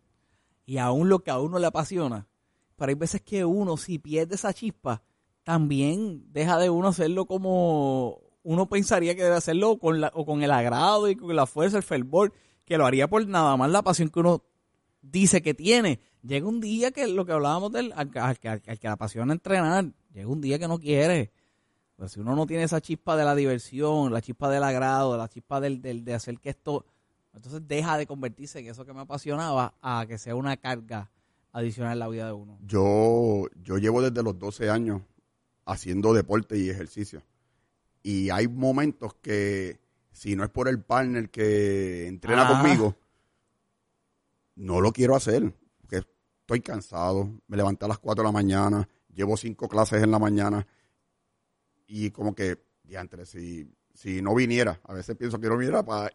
y 0.65 0.77
aún 0.77 1.07
lo 1.07 1.19
que 1.19 1.31
a 1.31 1.39
uno 1.39 1.59
le 1.59 1.67
apasiona, 1.67 2.27
pero 2.75 2.89
hay 2.89 2.95
veces 2.95 3.21
que 3.21 3.45
uno 3.45 3.77
si 3.77 3.99
pierde 3.99 4.35
esa 4.35 4.53
chispa, 4.53 5.03
también 5.43 6.31
deja 6.31 6.57
de 6.57 6.69
uno 6.69 6.89
hacerlo 6.89 7.25
como 7.25 8.21
uno 8.43 8.67
pensaría 8.67 9.15
que 9.15 9.23
debe 9.23 9.35
hacerlo 9.35 9.79
con 9.79 10.01
la, 10.01 10.11
o 10.13 10.25
con 10.25 10.43
el 10.43 10.51
agrado 10.51 11.09
y 11.09 11.15
con 11.15 11.35
la 11.35 11.45
fuerza, 11.45 11.77
el 11.77 11.83
fervor, 11.83 12.33
que 12.65 12.77
lo 12.77 12.85
haría 12.85 13.07
por 13.07 13.25
nada 13.27 13.55
más 13.57 13.69
la 13.71 13.81
pasión 13.81 14.09
que 14.09 14.19
uno 14.19 14.43
dice 15.01 15.41
que 15.41 15.53
tiene. 15.53 15.99
Llega 16.23 16.47
un 16.47 16.59
día 16.59 16.91
que 16.91 17.07
lo 17.07 17.25
que 17.25 17.31
hablábamos 17.31 17.71
del 17.71 17.93
al, 17.95 18.11
que- 18.11 18.19
al 18.19 18.37
que- 18.39 18.49
al 18.49 18.61
que 18.61 18.77
le 18.81 18.87
apasiona 18.89 19.33
entrenar, 19.33 19.85
llega 20.13 20.27
un 20.27 20.41
día 20.41 20.59
que 20.59 20.67
no 20.67 20.79
quiere. 20.79 21.31
Pero 21.95 22.07
si 22.09 22.19
uno 22.19 22.35
no 22.35 22.45
tiene 22.45 22.63
esa 22.63 22.79
chispa 22.81 23.15
de 23.17 23.25
la 23.25 23.35
diversión, 23.35 24.11
la 24.13 24.21
chispa 24.21 24.49
del 24.49 24.63
agrado, 24.63 25.17
la 25.17 25.27
chispa 25.27 25.59
del, 25.59 25.81
del- 25.81 26.03
de 26.05 26.13
hacer 26.13 26.39
que 26.39 26.49
esto, 26.49 26.85
entonces 27.33 27.67
deja 27.67 27.97
de 27.97 28.05
convertirse 28.07 28.59
en 28.59 28.67
eso 28.67 28.85
que 28.85 28.93
me 28.93 29.01
apasionaba 29.01 29.73
a 29.81 30.05
que 30.07 30.17
sea 30.17 30.35
una 30.35 30.57
carga 30.57 31.09
adicional 31.51 31.93
en 31.93 31.99
la 31.99 32.07
vida 32.07 32.25
de 32.27 32.33
uno. 32.33 32.57
Yo, 32.65 33.45
yo 33.63 33.77
llevo 33.77 34.01
desde 34.01 34.23
los 34.23 34.37
12 34.39 34.69
años 34.69 35.01
haciendo 35.65 36.13
deporte 36.13 36.57
y 36.57 36.69
ejercicio. 36.69 37.21
Y 38.01 38.29
hay 38.29 38.47
momentos 38.47 39.13
que, 39.21 39.79
si 40.11 40.35
no 40.35 40.43
es 40.43 40.49
por 40.49 40.67
el 40.67 40.81
partner 40.81 41.29
que 41.29 42.07
entrena 42.07 42.43
conmigo, 42.61 42.95
no 44.59 44.81
lo 44.81 44.91
quiero 44.91 45.15
hacer. 45.15 45.53
Porque 45.81 46.03
estoy 46.41 46.61
cansado, 46.61 47.29
me 47.47 47.57
levanté 47.57 47.85
a 47.85 47.87
las 47.87 47.99
4 47.99 48.23
de 48.23 48.27
la 48.27 48.31
mañana, 48.31 48.87
llevo 49.13 49.37
cinco 49.37 49.67
clases 49.67 50.03
en 50.03 50.11
la 50.11 50.19
mañana. 50.19 50.67
Y 51.87 52.11
como 52.11 52.35
que, 52.35 52.61
diantre, 52.83 53.25
si, 53.25 53.73
si 53.93 54.21
no 54.21 54.35
viniera, 54.35 54.79
a 54.83 54.93
veces 54.93 55.15
pienso 55.15 55.39
que 55.39 55.47
no 55.47 55.57
viniera 55.57 55.83
para 55.83 56.11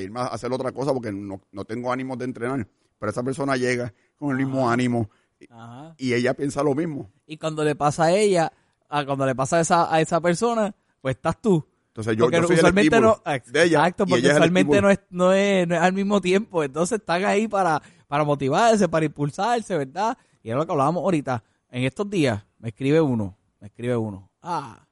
irme 0.00 0.20
a 0.20 0.26
hacer 0.26 0.52
otra 0.52 0.72
cosa 0.72 0.92
porque 0.92 1.10
no, 1.10 1.40
no 1.50 1.64
tengo 1.64 1.92
ánimos 1.92 2.18
de 2.18 2.26
entrenar. 2.26 2.68
Pero 2.98 3.10
esa 3.10 3.22
persona 3.22 3.56
llega 3.56 3.92
con 4.16 4.30
el 4.30 4.36
mismo 4.36 4.70
ánimo 4.70 5.10
Ajá. 5.48 5.94
y 5.96 6.12
ella 6.12 6.34
piensa 6.34 6.62
lo 6.62 6.74
mismo. 6.74 7.10
Y 7.26 7.38
cuando 7.38 7.64
le 7.64 7.74
pasa 7.74 8.04
a 8.04 8.12
ella, 8.12 8.52
a 8.88 9.04
cuando 9.06 9.24
le 9.24 9.34
pasa 9.34 9.56
a 9.56 9.60
esa, 9.60 9.94
a 9.94 10.00
esa 10.00 10.20
persona, 10.20 10.74
pues 11.00 11.16
estás 11.16 11.40
tú. 11.40 11.66
Entonces 11.90 12.16
yo, 12.16 12.24
Porque 12.24 12.36
yo 12.36 12.42
soy 12.44 12.54
el 12.54 12.58
usualmente 12.60 12.96
estímulo 12.96 13.22
no, 13.24 13.32
de 13.52 13.64
ella 13.64 13.78
exacto, 13.78 14.06
porque 14.06 14.20
ella 14.20 14.28
es 14.28 14.36
el 14.36 14.42
usualmente 14.42 14.80
no 14.80 14.90
es, 14.90 15.00
no, 15.10 15.32
es, 15.32 15.66
no 15.66 15.74
es 15.74 15.80
al 15.80 15.92
mismo 15.92 16.20
tiempo. 16.20 16.62
Entonces 16.62 17.00
están 17.00 17.24
ahí 17.24 17.48
para, 17.48 17.82
para 18.06 18.22
motivarse, 18.22 18.88
para 18.88 19.06
impulsarse, 19.06 19.76
¿verdad? 19.76 20.16
Y 20.42 20.50
es 20.50 20.56
lo 20.56 20.64
que 20.64 20.72
hablábamos 20.72 21.02
ahorita. 21.02 21.42
En 21.68 21.84
estos 21.84 22.08
días 22.08 22.44
me 22.58 22.68
escribe 22.68 23.00
uno, 23.00 23.36
me 23.60 23.66
escribe 23.66 23.96
uno. 23.96 24.30
Ah, 24.40 24.86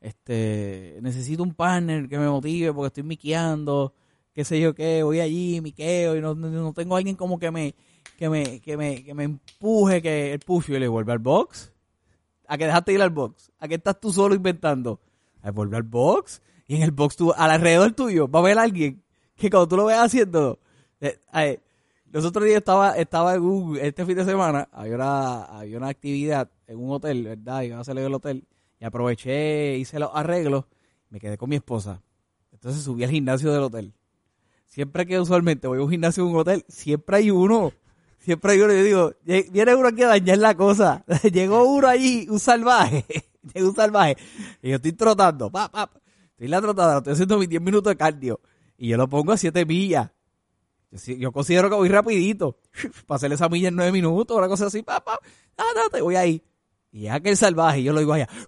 este, 0.00 0.98
necesito 1.02 1.42
un 1.42 1.54
partner 1.54 2.08
que 2.08 2.18
me 2.18 2.28
motive 2.28 2.72
porque 2.72 2.86
estoy 2.88 3.02
miqueando, 3.02 3.92
qué 4.32 4.44
sé 4.44 4.60
yo 4.60 4.74
qué, 4.74 5.02
voy 5.02 5.18
allí, 5.18 5.60
miqueo 5.60 6.16
y 6.16 6.20
no, 6.20 6.34
no, 6.34 6.72
tengo 6.72 6.96
alguien 6.96 7.16
como 7.16 7.38
que 7.38 7.50
me, 7.50 7.74
que 8.16 8.28
me, 8.28 8.60
que 8.60 8.76
me, 8.76 9.02
que 9.02 9.12
me 9.12 9.24
empuje, 9.24 10.00
que 10.00 10.32
el 10.34 10.38
push. 10.38 10.66
Yo 10.66 10.78
le 10.78 10.86
vuelve 10.86 11.12
al 11.12 11.18
box. 11.18 11.72
¿A 12.46 12.58
que 12.58 12.66
dejaste 12.66 12.92
ir 12.92 13.02
al 13.02 13.10
box? 13.10 13.50
¿A 13.58 13.66
que 13.66 13.74
estás 13.74 13.98
tú 13.98 14.12
solo 14.12 14.34
inventando? 14.34 15.00
Volver 15.52 15.76
al 15.76 15.82
box. 15.82 16.40
Y 16.66 16.76
en 16.76 16.82
el 16.82 16.90
box 16.92 17.16
tú, 17.16 17.32
al 17.36 17.50
alrededor 17.50 17.92
tuyo, 17.92 18.28
va 18.28 18.38
a 18.40 18.42
haber 18.42 18.58
alguien 18.58 19.02
que 19.36 19.50
cuando 19.50 19.68
tú 19.68 19.76
lo 19.76 19.84
veas 19.86 20.04
haciendo. 20.04 20.58
eh, 21.00 21.60
los 22.10 22.24
otros 22.24 22.44
días 22.44 22.58
estaba, 22.58 22.92
estaba 22.96 23.34
en 23.34 23.42
un, 23.42 23.76
este 23.76 24.06
fin 24.06 24.14
de 24.16 24.24
semana, 24.24 24.68
había 24.72 24.94
una, 24.94 25.44
había 25.44 25.76
una 25.78 25.88
actividad 25.88 26.48
en 26.68 26.78
un 26.78 26.92
hotel, 26.92 27.24
¿verdad? 27.24 27.62
Iba 27.62 27.80
a 27.80 27.84
salir 27.84 28.04
del 28.04 28.14
hotel. 28.14 28.44
Y 28.78 28.84
aproveché, 28.84 29.76
hice 29.78 29.98
los 29.98 30.10
arreglos, 30.14 30.64
me 31.10 31.18
quedé 31.18 31.36
con 31.36 31.48
mi 31.50 31.56
esposa. 31.56 32.00
Entonces 32.52 32.82
subí 32.82 33.02
al 33.04 33.10
gimnasio 33.10 33.52
del 33.52 33.62
hotel. 33.64 33.92
Siempre 34.66 35.06
que 35.06 35.18
usualmente 35.20 35.66
voy 35.66 35.78
a 35.78 35.82
un 35.82 35.90
gimnasio 35.90 36.22
en 36.24 36.30
un 36.30 36.36
hotel, 36.36 36.64
siempre 36.68 37.16
hay 37.18 37.30
uno. 37.30 37.72
Siempre 38.18 38.52
hay 38.52 38.60
uno. 38.60 38.72
Yo 38.72 38.82
digo, 38.82 39.12
"Lle- 39.26 39.50
viene 39.50 39.74
uno 39.74 39.88
aquí 39.88 40.02
a 40.02 40.08
dañar 40.08 40.38
la 40.38 40.54
cosa. 40.54 41.04
Llegó 41.32 41.64
uno 41.64 41.88
allí, 41.88 42.26
un 42.30 42.38
salvaje. 42.38 43.04
Llegó 43.54 43.68
un 43.68 43.76
salvaje. 43.76 44.16
Y 44.62 44.70
yo 44.70 44.76
estoy 44.76 44.92
trotando. 44.92 45.50
Pa, 45.50 45.70
pa, 45.70 45.86
pa. 45.86 46.00
Estoy 46.30 46.46
en 46.46 46.50
la 46.50 46.60
trotada, 46.60 46.98
estoy 46.98 47.12
haciendo 47.12 47.38
mis 47.38 47.48
10 47.48 47.62
minutos 47.62 47.90
de 47.90 47.96
cardio. 47.96 48.40
Y 48.76 48.88
yo 48.88 48.96
lo 48.96 49.08
pongo 49.08 49.32
a 49.32 49.36
7 49.36 49.64
millas. 49.64 50.10
Yo, 51.18 51.32
considero 51.32 51.68
que 51.68 51.76
voy 51.76 51.88
rapidito. 51.88 52.58
Para 53.06 53.16
hacer 53.16 53.32
esa 53.32 53.48
milla 53.48 53.68
en 53.68 53.76
9 53.76 53.92
minutos, 53.92 54.36
una 54.36 54.48
cosa 54.48 54.66
así. 54.66 54.82
Pa, 54.82 55.02
pa. 55.04 55.18
Ah, 55.56 55.64
te 55.92 56.00
voy 56.00 56.16
ahí. 56.16 56.42
Y 56.90 57.06
es 57.06 57.12
aquel 57.12 57.36
salvaje, 57.36 57.80
y 57.80 57.84
yo 57.84 57.92
lo 57.92 58.00
digo 58.00 58.12
allá. 58.12 58.28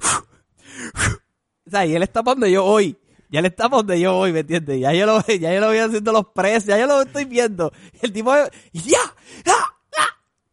O 1.66 1.70
sea, 1.70 1.84
y 1.84 1.96
él 1.96 2.02
está 2.04 2.22
para 2.22 2.34
donde 2.36 2.52
yo 2.52 2.62
voy. 2.62 2.96
Ya 3.28 3.40
está 3.40 3.64
para 3.64 3.78
donde 3.78 3.98
yo 3.98 4.14
voy, 4.14 4.32
¿me 4.32 4.40
entiendes? 4.40 4.80
Ya 4.80 4.92
yo 4.92 5.04
lo, 5.04 5.20
ya 5.26 5.52
yo 5.52 5.60
lo 5.60 5.66
voy 5.66 5.78
haciendo 5.78 6.12
los 6.12 6.26
press, 6.28 6.64
ya 6.64 6.78
yo 6.78 6.86
lo 6.86 7.02
estoy 7.02 7.24
viendo. 7.24 7.72
Y 8.00 8.06
el 8.06 8.12
tipo, 8.12 8.32
y 8.72 8.80
ya, 8.80 9.00
ya, 9.44 9.54
ya. 9.92 10.06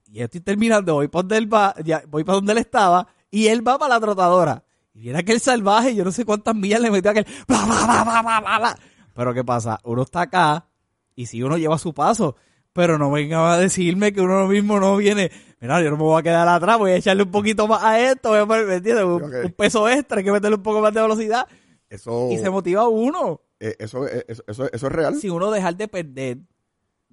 Y 0.07 0.19
yo 0.19 0.25
estoy 0.25 0.41
terminando, 0.41 0.95
voy 0.95 1.07
para 1.07 1.21
donde 1.21 1.37
él 1.37 1.53
va, 1.53 1.75
voy 2.07 2.23
para 2.23 2.37
donde 2.37 2.53
él 2.53 2.57
estaba, 2.57 3.07
y 3.33 3.47
él 3.47 3.67
va 3.67 3.79
para 3.79 3.95
la 3.95 3.99
trotadora. 3.99 4.63
Y 4.93 4.99
viene 5.01 5.17
aquel 5.19 5.39
salvaje, 5.39 5.95
yo 5.95 6.03
no 6.05 6.11
sé 6.11 6.23
cuántas 6.23 6.53
millas 6.55 6.79
le 6.79 6.91
metió 6.91 7.09
a 7.09 7.13
aquel, 7.13 7.25
bla, 7.47 7.65
bla, 7.65 8.59
bla. 8.59 8.79
Pero 9.15 9.33
¿qué 9.33 9.43
pasa? 9.43 9.79
Uno 9.83 10.03
está 10.03 10.21
acá, 10.21 10.67
y 11.15 11.25
si 11.25 11.41
uno 11.41 11.57
lleva 11.57 11.79
su 11.79 11.93
paso, 11.95 12.35
pero 12.73 12.99
no 12.99 13.09
venga 13.09 13.53
a 13.53 13.57
decirme 13.57 14.13
que 14.13 14.21
uno 14.21 14.45
mismo 14.47 14.79
no 14.79 14.95
viene, 14.97 15.31
mira, 15.59 15.81
yo 15.81 15.89
no 15.89 15.97
me 15.97 16.03
voy 16.03 16.19
a 16.19 16.23
quedar 16.23 16.47
atrás, 16.47 16.77
voy 16.77 16.91
a 16.91 16.95
echarle 16.97 17.23
un 17.23 17.31
poquito 17.31 17.67
más 17.67 17.83
a 17.83 17.99
esto, 17.99 18.29
voy 18.29 18.39
a 18.39 18.45
poner, 18.45 18.67
¿me 18.67 18.75
entiendes? 18.75 19.03
Un 19.03 19.51
peso 19.57 19.89
extra, 19.89 20.19
hay 20.19 20.23
que 20.23 20.31
meterle 20.31 20.57
un 20.57 20.63
poco 20.63 20.79
más 20.81 20.93
de 20.93 21.01
velocidad, 21.01 21.47
Eso, 21.89 22.29
y 22.31 22.37
se 22.37 22.51
motiva 22.51 22.87
uno. 22.87 23.41
eh, 23.59 23.75
eso, 23.79 24.07
eh, 24.07 24.25
eso, 24.27 24.43
eso, 24.47 24.71
eso 24.71 24.87
es 24.87 24.93
real. 24.93 25.15
Si 25.15 25.29
uno 25.29 25.49
dejar 25.49 25.75
de 25.75 25.87
perder 25.87 26.37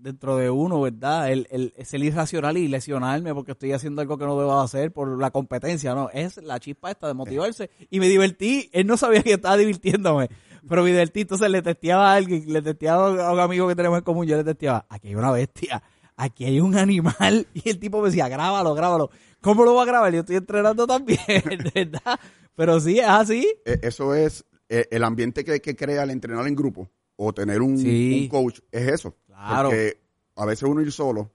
dentro 0.01 0.37
de 0.37 0.51
uno, 0.51 0.81
¿verdad? 0.81 1.31
El, 1.31 1.47
el, 1.51 1.73
es 1.77 1.93
el 1.95 2.05
irracional 2.05 2.57
y 2.57 2.69
lesionarme 2.69 3.35
porque 3.35 3.53
estoy 3.53 3.73
haciendo 3.73 4.01
algo 4.03 4.17
que 4.19 4.25
no 4.25 4.39
debo 4.39 4.59
hacer 4.61 4.93
por 4.93 5.19
la 5.21 5.31
competencia, 5.31 5.95
no. 5.95 6.11
Es 6.13 6.37
la 6.39 6.59
chispa 6.59 6.91
esta 6.91 7.07
de 7.09 7.15
motivarse. 7.15 7.71
Y 7.91 8.01
me 8.01 8.09
divertí. 8.09 8.69
Él 8.73 8.87
no 8.87 8.97
sabía 8.97 9.23
que 9.23 9.33
estaba 9.35 9.57
divirtiéndome. 9.57 10.29
Pero 10.69 10.83
me 10.83 10.91
divertí. 10.91 11.21
Entonces 11.23 11.51
le 11.51 11.63
testeaba 11.63 12.13
a 12.13 12.17
alguien, 12.17 12.45
le 12.53 12.63
testeaba 12.63 13.29
a 13.29 13.33
un 13.33 13.41
amigo 13.41 13.69
que 13.69 13.75
tenemos 13.75 13.99
en 13.99 14.05
común. 14.05 14.27
Yo 14.27 14.37
le 14.37 14.45
testeaba, 14.45 14.87
aquí 14.89 15.09
hay 15.09 15.15
una 15.15 15.31
bestia. 15.33 15.83
Aquí 16.17 16.45
hay 16.45 16.61
un 16.61 16.77
animal. 16.77 17.47
Y 17.55 17.69
el 17.71 17.79
tipo 17.79 18.01
me 18.03 18.09
decía, 18.09 18.29
grábalo, 18.29 18.75
grábalo. 18.75 19.11
¿Cómo 19.41 19.65
lo 19.65 19.73
voy 19.73 19.83
a 19.83 19.87
grabar? 19.87 20.13
Yo 20.13 20.21
estoy 20.21 20.37
entrenando 20.37 20.87
también, 20.87 21.19
¿verdad? 21.75 22.21
Pero 22.55 22.79
sí, 22.81 22.99
es 22.99 23.07
así. 23.09 23.47
Eh, 23.65 23.79
eso 23.83 24.15
es 24.15 24.45
eh, 24.69 24.87
el 24.91 25.03
ambiente 25.03 25.45
que, 25.45 25.61
que 25.61 25.75
crea 25.75 26.03
el 26.03 26.11
entrenar 26.11 26.47
en 26.47 26.55
grupo 26.55 26.91
o 27.17 27.33
tener 27.33 27.63
un, 27.63 27.79
Sí. 27.79 28.21
un 28.23 28.29
coach, 28.29 28.61
es 28.71 28.89
eso. 28.89 29.17
Claro. 29.47 29.69
Porque 29.71 30.01
a 30.37 30.45
veces 30.47 30.63
uno 30.69 30.81
ir 30.81 30.93
solo, 30.93 31.31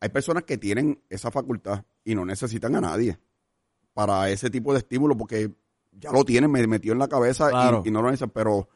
hay 0.00 0.08
personas 0.10 0.44
que 0.44 0.58
tienen 0.58 1.00
esa 1.08 1.30
facultad 1.30 1.84
y 2.04 2.14
no 2.14 2.24
necesitan 2.24 2.74
a 2.76 2.80
nadie 2.80 3.18
para 3.94 4.28
ese 4.30 4.50
tipo 4.50 4.72
de 4.72 4.78
estímulo 4.80 5.16
porque 5.16 5.50
ya 5.92 6.12
lo 6.12 6.24
tienen 6.24 6.50
me- 6.50 6.66
metido 6.66 6.92
en 6.92 6.98
la 6.98 7.08
cabeza 7.08 7.48
y- 7.48 7.50
Claro. 7.50 7.82
y, 7.84 7.90
no 7.90 8.02
lo 8.02 8.08
necesitan. 8.10 8.30
Pero 8.30 8.68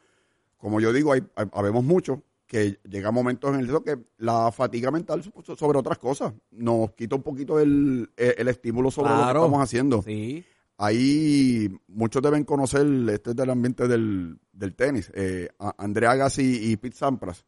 como 0.57 0.79
yo 0.79 0.91
digo, 0.91 1.13
hay, 1.13 1.21
hay- 1.35 1.49
habemos 1.53 1.83
muchos 1.83 2.19
que 2.47 2.79
llega 2.89 3.11
momentos 3.11 3.53
en 3.53 3.61
el 3.61 3.67
que 3.83 3.97
la 4.17 4.51
fatiga 4.51 4.91
mental 4.91 5.23
so- 5.23 5.55
sobre 5.55 5.77
otras 5.79 5.97
cosas 5.99 6.33
nos 6.51 6.91
quita 6.93 7.15
un 7.15 7.21
poquito 7.23 7.59
el, 7.59 8.09
el- 8.17 8.35
el 8.37 8.47
estímulo 8.49 8.91
sobre 8.91 9.11
lo 9.11 9.15
que 9.15 9.21
estamos 9.45 9.63
haciendo. 9.63 10.01
Sí. 10.01 10.43
Ahí 10.83 11.69
muchos 11.89 12.23
deben 12.23 12.43
conocer, 12.43 12.83
este 13.11 13.29
es 13.29 13.35
del 13.35 13.51
ambiente 13.51 13.87
del, 13.87 14.39
del 14.51 14.75
tenis, 14.75 15.11
eh, 15.13 15.47
Andrea 15.77 16.09
Agassi 16.11 16.71
y 16.71 16.75
Pete 16.77 16.95
Sampras. 16.97 17.45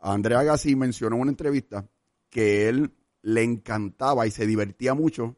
A 0.00 0.12
Andrea 0.14 0.38
Agassi 0.40 0.74
mencionó 0.74 1.16
en 1.16 1.22
una 1.22 1.30
entrevista 1.30 1.86
que 2.30 2.70
él 2.70 2.90
le 3.20 3.42
encantaba 3.42 4.26
y 4.26 4.30
se 4.30 4.46
divertía 4.46 4.94
mucho 4.94 5.36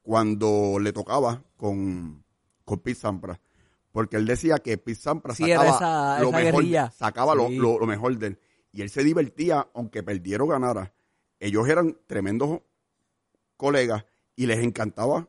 cuando 0.00 0.78
le 0.80 0.94
tocaba 0.94 1.44
con, 1.58 2.24
con 2.64 2.78
Pete 2.78 3.00
Sampras. 3.00 3.38
Porque 3.92 4.16
él 4.16 4.24
decía 4.26 4.56
que 4.56 4.78
Pete 4.78 4.98
Sampras 4.98 5.36
Sí, 5.36 5.42
sacaba, 5.50 5.76
esa- 5.76 6.20
lo, 6.22 6.28
esa 6.30 6.38
mejor, 6.38 6.62
sacaba 6.90 7.34
lo- 7.34 7.78
lo 7.80 7.86
mejor 7.86 8.16
de 8.16 8.26
él. 8.28 8.38
Y 8.72 8.80
él 8.80 8.88
se 8.88 9.04
divertía, 9.04 9.68
aunque 9.74 10.02
perdiera 10.02 10.42
o 10.42 10.46
ganara. 10.46 10.94
Ellos 11.38 11.68
eran 11.68 11.98
tremendos 12.06 12.60
colegas 13.58 14.06
y 14.34 14.46
les 14.46 14.58
encantaba 14.60 15.28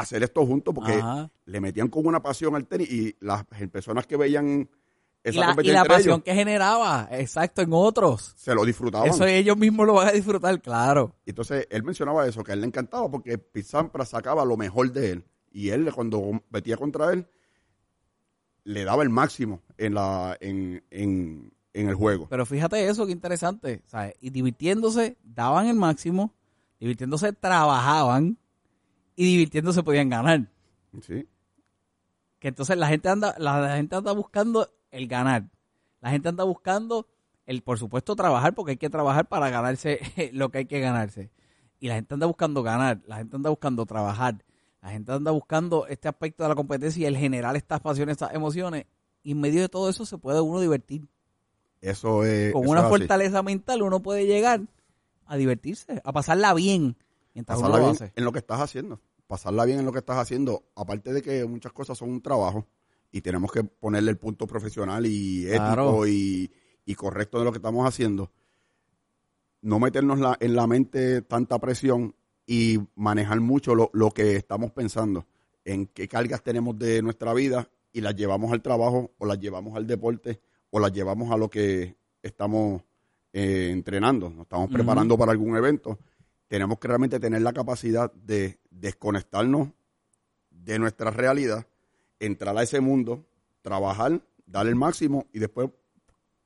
hacer 0.00 0.22
esto 0.22 0.44
juntos 0.46 0.74
porque 0.74 0.92
Ajá. 0.94 1.30
le 1.44 1.60
metían 1.60 1.88
con 1.88 2.06
una 2.06 2.22
pasión 2.22 2.54
al 2.54 2.66
tenis 2.66 2.90
y 2.90 3.16
las 3.20 3.44
personas 3.44 4.06
que 4.06 4.16
veían 4.16 4.68
Y 5.24 5.28
esa 5.28 5.54
la, 5.54 5.62
y 5.62 5.66
la 5.72 5.84
pasión 5.84 6.14
ellos 6.14 6.24
que 6.24 6.34
generaba, 6.34 7.08
exacto, 7.10 7.62
en 7.62 7.70
otros. 7.72 8.34
se 8.36 8.54
lo 8.54 8.64
disfrutaban. 8.64 9.08
Eso 9.08 9.24
ellos 9.24 9.56
mismos 9.56 9.86
lo 9.86 9.94
van 9.94 10.08
a 10.08 10.12
disfrutar, 10.12 10.60
claro. 10.60 11.14
Y 11.24 11.30
Entonces 11.30 11.66
él 11.70 11.82
mencionaba 11.82 12.26
eso, 12.26 12.44
que 12.44 12.52
a 12.52 12.54
él 12.54 12.60
le 12.60 12.66
encantaba 12.66 13.10
porque 13.10 13.38
Pete 13.38 13.66
Sampras 13.66 14.10
sacaba 14.10 14.44
lo 14.44 14.56
mejor 14.56 14.92
de 14.92 15.12
él. 15.12 15.24
Y 15.50 15.70
él, 15.70 15.90
cuando 15.94 16.42
metía 16.50 16.76
contra 16.76 17.12
él, 17.12 17.26
le 18.64 18.84
daba 18.84 19.02
el 19.02 19.08
máximo 19.10 19.62
en, 19.78 19.94
la, 19.94 20.36
en, 20.40 20.84
en, 20.90 21.52
en 21.72 21.88
el 21.88 21.94
juego. 21.94 22.26
Pero 22.28 22.44
fíjate 22.44 22.88
eso, 22.88 23.06
qué 23.06 23.12
interesante. 23.12 23.82
¿sabes? 23.86 24.14
Y 24.20 24.30
divirtiéndose, 24.30 25.16
daban 25.22 25.66
el 25.68 25.76
máximo, 25.76 26.34
divirtiéndose, 26.78 27.32
trabajaban 27.32 28.38
y 29.16 29.24
divirtiéndose 29.24 29.82
podían 29.82 30.10
ganar. 30.10 30.48
Sí. 31.02 31.26
Que 32.38 32.48
entonces 32.48 32.76
la 32.76 32.86
gente 32.86 33.08
anda, 33.08 33.34
la, 33.38 33.60
la 33.60 33.76
gente 33.76 33.96
anda 33.96 34.12
buscando 34.12 34.70
el 34.90 35.08
ganar. 35.08 35.50
La 36.00 36.10
gente 36.10 36.28
anda 36.28 36.44
buscando 36.44 37.08
el, 37.46 37.62
por 37.62 37.78
supuesto, 37.78 38.14
trabajar, 38.14 38.54
porque 38.54 38.72
hay 38.72 38.76
que 38.76 38.90
trabajar 38.90 39.26
para 39.26 39.50
ganarse 39.50 40.00
lo 40.32 40.50
que 40.50 40.58
hay 40.58 40.66
que 40.66 40.80
ganarse. 40.80 41.30
Y 41.80 41.88
la 41.88 41.94
gente 41.94 42.14
anda 42.14 42.26
buscando 42.26 42.62
ganar, 42.62 43.00
la 43.06 43.16
gente 43.16 43.36
anda 43.36 43.50
buscando 43.50 43.84
trabajar, 43.86 44.44
la 44.82 44.90
gente 44.90 45.12
anda 45.12 45.30
buscando 45.30 45.86
este 45.86 46.08
aspecto 46.08 46.42
de 46.42 46.48
la 46.50 46.54
competencia 46.54 47.02
y 47.02 47.06
el 47.06 47.16
generar 47.16 47.56
estas 47.56 47.80
pasiones, 47.80 48.12
estas 48.12 48.34
emociones. 48.34 48.86
Y 49.22 49.32
en 49.32 49.40
medio 49.40 49.60
de 49.60 49.68
todo 49.68 49.88
eso 49.90 50.06
se 50.06 50.18
puede 50.18 50.40
uno 50.40 50.60
divertir. 50.60 51.08
Eso 51.80 52.24
es. 52.24 52.52
Con 52.52 52.62
eso 52.64 52.70
una 52.70 52.82
es 52.82 52.88
fortaleza 52.88 53.42
mental 53.42 53.82
uno 53.82 54.00
puede 54.00 54.26
llegar 54.26 54.60
a 55.26 55.36
divertirse, 55.36 56.00
a 56.04 56.12
pasarla 56.12 56.54
bien 56.54 56.96
mientras 57.34 57.58
Pasarla 57.58 57.76
uno 57.76 57.86
lo 57.86 57.92
bien 57.92 58.02
hace. 58.04 58.12
en 58.16 58.24
lo 58.24 58.32
que 58.32 58.38
estás 58.38 58.60
haciendo. 58.60 59.00
Pasarla 59.26 59.64
bien 59.64 59.78
en 59.80 59.84
lo 59.86 59.92
que 59.92 59.98
estás 59.98 60.18
haciendo. 60.18 60.64
Aparte 60.76 61.12
de 61.12 61.22
que 61.22 61.44
muchas 61.46 61.72
cosas 61.72 61.98
son 61.98 62.10
un 62.10 62.20
trabajo 62.22 62.66
y 63.10 63.20
tenemos 63.20 63.50
que 63.50 63.64
ponerle 63.64 64.10
el 64.10 64.18
punto 64.18 64.46
profesional 64.46 65.06
y 65.06 65.46
ético 65.46 65.56
Claro. 65.64 66.06
y, 66.06 66.50
y 66.84 66.94
correcto 66.94 67.38
de 67.38 67.44
lo 67.44 67.52
que 67.52 67.58
estamos 67.58 67.86
haciendo. 67.88 68.30
No 69.62 69.80
meternos 69.80 70.18
la- 70.20 70.36
en 70.40 70.54
la 70.54 70.66
mente 70.66 71.22
tanta 71.22 71.58
presión 71.58 72.14
y 72.46 72.78
manejar 72.94 73.40
mucho 73.40 73.74
lo, 73.74 73.90
lo 73.92 74.10
que 74.10 74.36
estamos 74.36 74.70
pensando. 74.70 75.26
En 75.64 75.86
qué 75.86 76.06
cargas 76.06 76.42
tenemos 76.42 76.78
de 76.78 77.02
nuestra 77.02 77.34
vida 77.34 77.68
y 77.92 78.00
las 78.02 78.14
llevamos 78.14 78.52
al 78.52 78.62
trabajo 78.62 79.12
o 79.18 79.26
las 79.26 79.40
llevamos 79.40 79.76
al 79.76 79.86
deporte 79.86 80.40
o 80.70 80.78
las 80.78 80.92
llevamos 80.92 81.32
a 81.32 81.36
lo 81.36 81.48
que 81.50 81.96
estamos 82.22 82.82
eh, 83.32 83.70
entrenando. 83.72 84.30
Nos 84.30 84.42
estamos 84.42 84.70
preparando 84.70 85.18
para 85.18 85.32
algún 85.32 85.56
evento 85.56 85.98
tenemos 86.48 86.78
que 86.78 86.88
realmente 86.88 87.20
tener 87.20 87.42
la 87.42 87.52
capacidad 87.52 88.12
de 88.12 88.58
desconectarnos 88.70 89.68
de 90.50 90.78
nuestra 90.78 91.10
realidad, 91.10 91.66
entrar 92.20 92.56
a 92.56 92.62
ese 92.62 92.80
mundo, 92.80 93.26
trabajar, 93.62 94.20
dar 94.46 94.66
el 94.66 94.74
máximo 94.76 95.26
y 95.32 95.38
después 95.38 95.70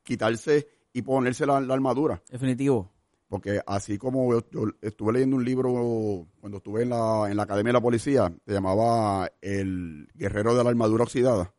quitarse 0.02 0.68
y 0.92 1.02
ponerse 1.02 1.46
la, 1.46 1.60
la 1.60 1.74
armadura. 1.74 2.22
Definitivo. 2.28 2.90
Porque 3.28 3.60
así 3.64 3.96
como 3.96 4.32
yo, 4.32 4.44
yo 4.50 4.64
estuve 4.82 5.12
leyendo 5.12 5.36
un 5.36 5.44
libro 5.44 6.26
cuando 6.40 6.58
estuve 6.58 6.82
en 6.82 6.90
la, 6.90 7.30
en 7.30 7.36
la 7.36 7.44
Academia 7.44 7.68
de 7.68 7.74
la 7.74 7.80
Policía, 7.80 8.32
se 8.44 8.52
llamaba 8.52 9.30
El 9.40 10.08
Guerrero 10.14 10.56
de 10.56 10.64
la 10.64 10.70
Armadura 10.70 11.04
Oxidada, 11.04 11.54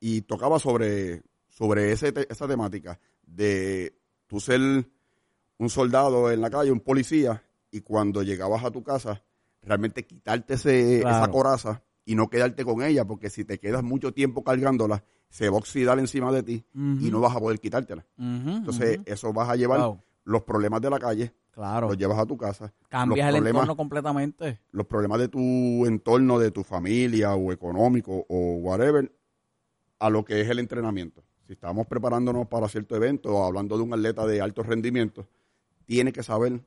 y 0.00 0.20
tocaba 0.20 0.58
sobre, 0.58 1.22
sobre 1.48 1.92
ese 1.92 2.12
esa 2.28 2.46
temática 2.46 3.00
de 3.26 3.98
tú 4.26 4.38
ser 4.38 4.60
un 4.60 5.70
soldado 5.70 6.30
en 6.30 6.42
la 6.42 6.50
calle, 6.50 6.70
un 6.70 6.80
policía, 6.80 7.42
y 7.70 7.80
cuando 7.80 8.22
llegabas 8.22 8.64
a 8.64 8.70
tu 8.70 8.82
casa, 8.82 9.22
realmente 9.62 10.04
quitarte 10.06 10.54
ese, 10.54 11.00
Claro. 11.00 11.16
esa 11.16 11.30
coraza 11.30 11.82
y 12.04 12.14
no 12.14 12.28
quedarte 12.30 12.64
con 12.64 12.82
ella, 12.82 13.04
porque 13.04 13.28
si 13.30 13.44
te 13.44 13.58
quedas 13.58 13.82
mucho 13.82 14.12
tiempo 14.12 14.42
cargándola, 14.42 15.04
se 15.28 15.50
va 15.50 15.56
a 15.56 15.58
oxidar 15.58 15.98
encima 15.98 16.32
de 16.32 16.42
ti 16.42 16.64
y 16.74 17.10
no 17.10 17.20
vas 17.20 17.36
a 17.36 17.40
poder 17.40 17.60
quitártela. 17.60 18.06
Entonces, 18.16 19.00
eso 19.04 19.32
vas 19.32 19.48
a 19.50 19.56
llevar 19.56 19.80
Wow. 19.80 20.00
los 20.24 20.42
problemas 20.42 20.80
de 20.80 20.88
la 20.88 20.98
calle, 20.98 21.34
claro. 21.50 21.88
los 21.88 21.98
llevas 21.98 22.18
a 22.18 22.24
tu 22.24 22.36
casa, 22.38 22.72
Cambias 22.88 23.30
los 23.32 23.40
el 23.40 23.46
entorno 23.48 23.76
completamente. 23.76 24.60
los 24.72 24.86
problemas 24.86 25.18
de 25.18 25.28
tu 25.28 25.84
entorno, 25.84 26.38
de 26.38 26.50
tu 26.50 26.64
familia 26.64 27.34
o 27.34 27.52
económico 27.52 28.24
o 28.28 28.54
whatever, 28.56 29.12
a 29.98 30.08
lo 30.08 30.24
que 30.24 30.40
es 30.40 30.48
el 30.48 30.60
entrenamiento. 30.60 31.22
Si 31.46 31.52
estamos 31.54 31.86
preparándonos 31.86 32.46
para 32.46 32.68
cierto 32.68 32.96
evento 32.96 33.34
o 33.34 33.44
hablando 33.44 33.76
de 33.76 33.82
un 33.82 33.92
atleta 33.92 34.26
de 34.26 34.40
alto 34.40 34.62
rendimiento, 34.62 35.26
tiene 35.84 36.12
que 36.12 36.22
saber 36.22 36.62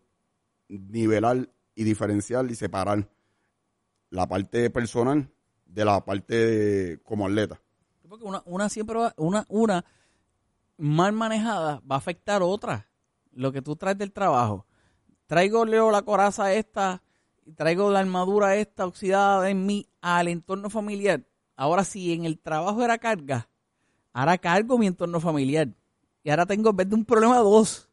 nivelar 0.80 1.50
y 1.76 1.84
diferenciar 1.84 2.50
y 2.50 2.56
separar 2.56 3.08
la 4.10 4.28
parte 4.28 4.70
personal 4.70 5.30
de 5.66 5.86
la 5.86 6.04
parte 6.04 7.00
como 7.04 7.26
atleta. 7.28 7.62
Porque 8.08 8.26
una, 8.26 8.42
una 8.46 8.68
siempre 8.70 8.98
va- 8.98 9.14
una, 9.18 9.46
una 9.50 9.86
mal 10.78 11.14
manejada 11.14 11.82
va 11.90 11.96
a 11.96 12.00
afectar 12.00 12.42
otra. 12.44 12.90
Lo 13.34 13.52
que 13.52 13.62
tú 13.62 13.76
traes 13.78 13.98
del 13.98 14.12
trabajo. 14.12 14.66
Traigo 15.28 15.64
Leo 15.66 15.92
la 15.92 16.02
coraza 16.02 16.54
esta, 16.54 17.02
traigo 17.56 17.90
la 17.90 18.00
armadura 18.00 18.58
esta 18.58 18.86
oxidada 18.86 19.50
en 19.50 19.66
mí 19.66 19.88
al 20.02 20.28
entorno 20.28 20.70
familiar. 20.70 21.24
Ahora 21.56 21.86
si 21.86 22.12
en 22.12 22.26
el 22.26 22.38
trabajo 22.40 22.84
era 22.84 22.98
carga, 22.98 23.48
ahora 24.12 24.38
cargo 24.38 24.78
mi 24.78 24.88
entorno 24.88 25.22
familiar. 25.22 25.70
Y 26.24 26.30
ahora 26.30 26.46
tengo 26.46 26.72
en 26.72 26.76
vez 26.76 26.90
de 26.90 26.96
un 26.96 27.06
problema 27.06 27.38
dos. 27.38 27.88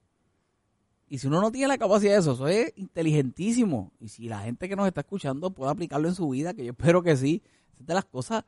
Y 1.09 1.19
si 1.19 1.27
uno 1.27 1.41
no 1.41 1.51
tiene 1.51 1.69
la 1.69 1.79
capacidad 1.79 2.13
de 2.13 2.19
eso, 2.19 2.33
eso 2.33 2.49
es 2.49 2.73
inteligentísimo. 2.77 3.93
Y 3.99 4.09
si 4.09 4.29
la 4.29 4.41
gente 4.41 4.69
que 4.69 4.77
nos 4.77 4.87
está 4.87 5.01
escuchando 5.01 5.51
puede 5.51 5.71
aplicarlo 5.71 6.09
en 6.09 6.15
su 6.15 6.29
vida, 6.29 6.55
que 6.55 6.65
yo 6.65 6.73
espero 6.73 7.03
que 7.03 7.17
sí, 7.17 7.43
es 7.79 7.87
de 7.87 7.95
las 7.95 8.05
cosas 8.05 8.45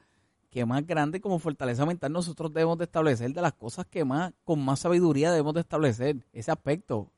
que 0.51 0.66
más 0.66 0.87
grande 0.87 1.20
como 1.20 1.38
fortaleza 1.38 1.87
mental 1.87 2.12
nosotros 2.12 2.53
debemos 2.53 2.77
de 2.77 2.85
establecer, 2.85 3.33
de 3.33 3.40
las 3.40 3.55
cosas 3.55 3.87
que 3.87 4.05
más, 4.05 4.33
con 4.44 4.62
más 4.62 4.81
sabiduría 4.81 5.31
debemos 5.31 5.55
de 5.55 5.61
establecer, 5.61 6.27
ese 6.33 6.51
aspecto. 6.51 7.11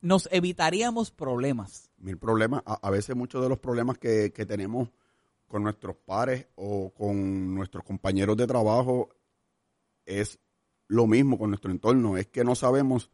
Nos 0.00 0.28
evitaríamos 0.32 1.10
problemas. 1.10 1.90
mil 1.98 2.16
problemas. 2.16 2.62
A, 2.64 2.74
a 2.86 2.90
veces 2.90 3.14
muchos 3.14 3.42
de 3.42 3.50
los 3.50 3.58
problemas 3.58 3.98
que, 3.98 4.32
que 4.32 4.46
tenemos 4.46 4.88
con 5.46 5.62
nuestros 5.62 5.96
pares 5.96 6.48
o 6.54 6.90
con 6.94 7.54
nuestros 7.54 7.84
compañeros 7.84 8.36
de 8.36 8.46
trabajo 8.46 9.10
es 10.06 10.38
lo 10.88 11.06
mismo 11.06 11.38
con 11.38 11.50
nuestro 11.50 11.70
entorno. 11.70 12.16
Es 12.16 12.28
que 12.28 12.44
no 12.44 12.54
sabemos 12.54 13.10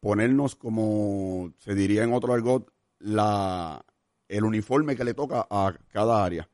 ponernos, 0.00 0.54
como 0.54 1.52
se 1.58 1.74
diría 1.74 2.04
en 2.04 2.12
otro 2.12 2.32
argot, 2.32 2.72
la, 2.98 3.84
el 4.28 4.44
uniforme 4.44 4.96
que 4.96 5.04
le 5.04 5.14
toca 5.14 5.46
a 5.50 5.74
cada 5.92 6.24
área. 6.24 6.48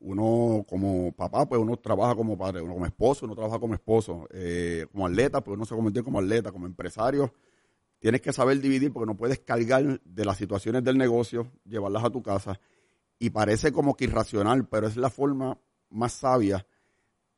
Uno 0.00 0.64
como 0.68 1.12
papá, 1.12 1.48
pues 1.48 1.60
uno 1.60 1.76
trabaja 1.76 2.14
como 2.14 2.36
padre, 2.36 2.60
uno 2.60 2.74
como 2.74 2.86
esposo, 2.86 3.26
uno 3.26 3.36
trabaja 3.36 3.60
como 3.60 3.74
esposo, 3.74 4.26
eh, 4.32 4.86
como 4.90 5.06
atleta, 5.06 5.42
pues 5.42 5.56
uno 5.56 5.64
se 5.64 5.74
convierte 5.74 6.02
como 6.02 6.18
atleta, 6.18 6.50
como 6.50 6.66
empresario, 6.66 7.32
tienes 8.00 8.20
que 8.20 8.32
saber 8.32 8.60
dividir 8.60 8.92
porque 8.92 9.06
no 9.06 9.16
puedes 9.16 9.38
cargar 9.40 10.00
de 10.04 10.24
las 10.24 10.36
situaciones 10.36 10.82
del 10.82 10.98
negocio, 10.98 11.52
llevarlas 11.64 12.04
a 12.04 12.10
tu 12.10 12.20
casa. 12.20 12.58
Y 13.20 13.30
parece 13.30 13.70
como 13.70 13.96
que 13.96 14.04
irracional, 14.06 14.66
pero 14.66 14.88
es 14.88 14.96
la 14.96 15.08
forma 15.08 15.56
más 15.88 16.14
sabia 16.14 16.66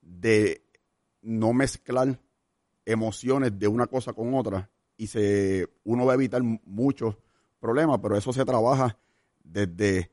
de 0.00 0.64
no 1.20 1.52
mezclar 1.52 2.18
emociones 2.86 3.58
de 3.58 3.68
una 3.68 3.86
cosa 3.86 4.14
con 4.14 4.34
otra. 4.34 4.70
Y 4.96 5.06
se, 5.08 5.68
uno 5.84 6.04
va 6.06 6.12
a 6.12 6.14
evitar 6.16 6.42
muchos 6.42 7.16
problemas, 7.60 7.98
pero 8.00 8.16
eso 8.16 8.32
se 8.32 8.44
trabaja 8.44 8.96
desde 9.42 10.10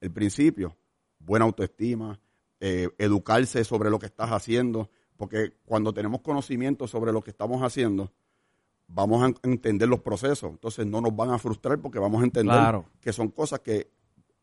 el 0.00 0.10
principio. 0.10 0.76
Buena 1.18 1.44
autoestima, 1.44 2.20
eh, 2.60 2.88
educarse 2.98 3.64
sobre 3.64 3.90
lo 3.90 3.98
que 3.98 4.06
estás 4.06 4.30
haciendo, 4.30 4.90
porque 5.16 5.52
cuando 5.64 5.92
tenemos 5.92 6.20
conocimiento 6.20 6.86
sobre 6.86 7.12
lo 7.12 7.22
que 7.22 7.30
estamos 7.30 7.62
haciendo, 7.62 8.12
vamos 8.88 9.22
a 9.22 9.32
entender 9.48 9.88
los 9.88 10.00
procesos. 10.00 10.50
Entonces 10.50 10.86
no 10.86 11.00
nos 11.00 11.14
van 11.14 11.30
a 11.30 11.38
frustrar 11.38 11.78
porque 11.78 11.98
vamos 11.98 12.20
a 12.20 12.24
entender 12.24 12.56
Claro. 12.56 12.86
que 13.00 13.12
son 13.12 13.28
cosas 13.28 13.60
que 13.60 13.90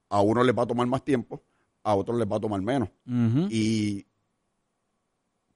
a 0.09 0.21
uno 0.21 0.43
les 0.43 0.57
va 0.57 0.63
a 0.63 0.67
tomar 0.67 0.87
más 0.87 1.03
tiempo, 1.03 1.43
a 1.83 1.93
otros 1.95 2.17
les 2.17 2.27
va 2.31 2.37
a 2.37 2.39
tomar 2.39 2.61
menos. 2.61 2.89
Y 3.49 4.05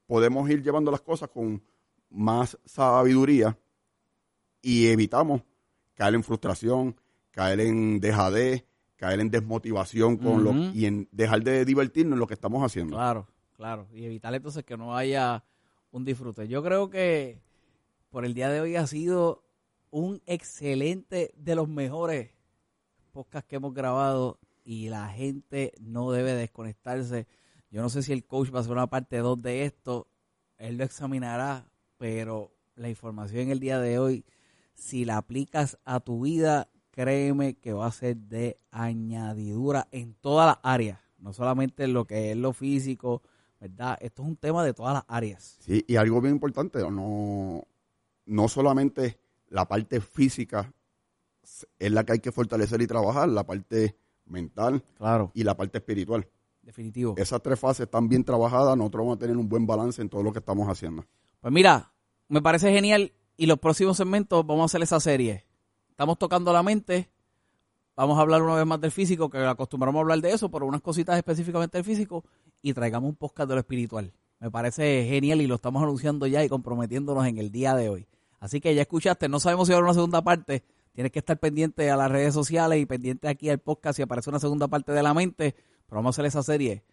podemos 0.06 0.50
ir 0.50 0.62
llevando 0.62 0.92
las 0.92 1.02
cosas 1.02 1.30
con 1.30 1.62
más 2.10 2.58
sabiduría 2.66 3.58
y 4.62 4.88
evitamos 4.88 5.42
caer 5.96 6.16
en 6.16 6.24
frustración, 6.24 6.96
caer 7.32 7.62
en 7.62 8.00
dejadez, 8.00 8.66
caer 8.96 9.20
en 9.20 9.32
desmotivación 9.32 10.18
con 10.18 10.44
lo, 10.44 10.54
y 10.74 10.86
en 10.86 11.08
dejar 11.12 11.44
de 11.44 11.66
divertirnos 11.66 12.14
en 12.14 12.20
lo 12.20 12.28
que 12.28 12.36
estamos 12.36 12.64
haciendo. 12.64 12.96
Claro, 12.96 13.28
claro. 13.56 13.88
Y 13.94 14.06
evitar 14.06 14.34
entonces 14.34 14.64
que 14.64 14.78
no 14.78 14.96
haya 14.96 15.44
un 15.92 16.06
disfrute. 16.06 16.48
Yo 16.48 16.64
creo 16.64 16.90
que 16.90 17.42
por 18.10 18.26
el 18.26 18.34
día 18.34 18.50
de 18.50 18.62
hoy 18.62 18.76
ha 18.76 18.86
sido 18.88 19.44
un 19.90 20.22
excelente 20.26 21.34
de 21.36 21.56
los 21.56 21.68
mejores 21.68 22.32
podcasts 23.12 23.48
que 23.48 23.58
hemos 23.58 23.74
grabado 23.74 24.40
y 24.64 24.90
la 24.90 25.10
gente 25.10 25.74
no 25.82 26.12
debe 26.12 26.34
desconectarse. 26.34 27.28
Yo 27.70 27.82
no 27.82 27.90
sé 27.90 28.04
si 28.04 28.14
el 28.14 28.26
coach 28.26 28.54
va 28.54 28.60
a 28.60 28.62
hacer 28.62 28.72
una 28.72 28.88
parte 28.88 29.18
2 29.18 29.42
de 29.42 29.66
esto, 29.66 30.08
él 30.58 30.78
lo 30.78 30.84
examinará, 30.84 31.66
pero 31.98 32.54
la 32.76 32.90
información 32.90 33.42
en 33.42 33.52
el 33.52 33.60
día 33.60 33.80
de 33.80 34.00
hoy, 34.00 34.26
si 34.82 35.06
la 35.06 35.18
aplicas 35.18 35.78
a 35.86 36.00
tu 36.00 36.22
vida, 36.22 36.68
créeme 36.90 37.54
que 37.54 37.72
va 37.72 37.86
a 37.86 37.92
ser 37.92 38.18
de 38.18 38.58
añadidura 38.72 39.88
en 39.92 40.16
todas 40.16 40.48
las 40.48 40.58
áreas, 40.64 41.00
no 41.20 41.34
solamente 41.34 41.84
en 41.84 41.94
lo 41.94 42.06
que 42.06 42.32
es 42.32 42.38
lo 42.38 42.52
físico, 42.52 43.22
¿verdad? 43.60 43.96
Esto 44.02 44.24
es 44.24 44.28
un 44.30 44.38
tema 44.38 44.64
de 44.66 44.74
todas 44.74 44.96
las 44.96 45.04
áreas. 45.08 45.58
Sí, 45.60 45.86
y 45.88 45.98
algo 45.98 46.20
bien 46.20 46.34
importante, 46.34 46.80
no, 46.90 47.64
no 48.26 48.48
solamente 48.48 49.20
la 49.50 49.68
parte 49.68 50.02
física 50.02 50.74
es 51.78 51.92
la 51.92 52.04
que 52.04 52.14
hay 52.14 52.20
que 52.20 52.32
fortalecer 52.32 52.82
y 52.82 52.88
trabajar, 52.88 53.30
la 53.30 53.46
parte 53.46 53.96
mental 54.26 54.84
Claro, 54.98 55.30
y 55.36 55.44
la 55.44 55.56
parte 55.56 55.78
espiritual. 55.78 56.28
definitivo. 56.64 57.14
Esas 57.18 57.40
tres 57.44 57.60
fases 57.60 57.82
están 57.86 58.10
bien 58.10 58.24
trabajadas, 58.24 58.76
nosotros 58.76 59.02
vamos 59.06 59.18
a 59.18 59.20
tener 59.20 59.38
un 59.38 59.48
buen 59.48 59.68
balance 59.68 60.02
en 60.02 60.10
todo 60.10 60.24
lo 60.24 60.34
que 60.34 60.40
estamos 60.40 60.68
haciendo. 60.68 61.06
Pues 61.40 61.54
mira, 61.54 61.94
me 62.30 62.42
parece 62.42 62.72
genial 62.72 63.14
y 63.42 63.48
los 63.48 63.58
próximos 63.58 63.98
segmentos 63.98 64.46
vamos 64.46 64.62
a 64.62 64.66
hacer 64.66 64.84
esa 64.84 65.00
serie. 65.00 65.48
Estamos 65.90 66.20
tocando 66.20 66.54
la 66.54 66.62
mente, 66.62 67.10
vamos 67.96 68.20
a 68.20 68.22
hablar 68.22 68.44
una 68.44 68.54
vez 68.54 68.68
más 68.68 68.80
del 68.80 68.92
físico, 68.92 69.32
que 69.32 69.40
acostumbramos 69.40 69.98
a 69.98 70.02
hablar 70.04 70.22
de 70.22 70.30
eso, 70.30 70.52
pero 70.52 70.68
unas 70.68 70.82
cositas 70.82 71.18
específicamente 71.18 71.80
del 71.80 71.84
físico 71.84 72.24
y 72.62 72.72
traigamos 72.76 73.10
un 73.10 73.16
podcast 73.16 73.50
de 73.50 73.56
lo 73.56 73.62
espiritual. 73.62 74.14
Me 74.40 74.52
parece 74.52 75.08
genial 75.10 75.42
y 75.42 75.48
lo 75.48 75.56
estamos 75.56 75.82
anunciando 75.82 76.28
ya 76.28 76.44
y 76.44 76.50
comprometiéndonos 76.50 77.26
en 77.26 77.40
el 77.40 77.52
día 77.52 77.74
de 77.74 77.90
hoy. 77.90 78.08
Así 78.40 78.62
que 78.62 78.76
ya 78.76 78.84
escuchaste, 78.84 79.28
no 79.28 79.40
sabemos 79.40 79.68
si 79.68 79.74
habrá 79.74 79.86
una 79.86 79.96
segunda 79.96 80.22
parte. 80.22 80.64
Tienes 80.94 81.12
que 81.12 81.18
estar 81.18 81.40
pendiente 81.40 81.90
a 81.90 81.98
las 81.98 82.12
redes 82.12 82.36
sociales 82.36 82.80
y 82.80 82.86
pendiente 82.86 83.28
aquí 83.28 83.50
al 83.50 83.58
podcast 83.58 83.96
si 83.96 84.04
aparece 84.04 84.30
una 84.30 84.40
segunda 84.40 84.68
parte 84.68 84.92
de 84.92 85.02
la 85.02 85.16
mente. 85.16 85.56
Pero 85.88 85.96
vamos 85.96 86.14
a 86.14 86.22
hacer 86.22 86.26
esa 86.28 86.44
serie. 86.44 86.84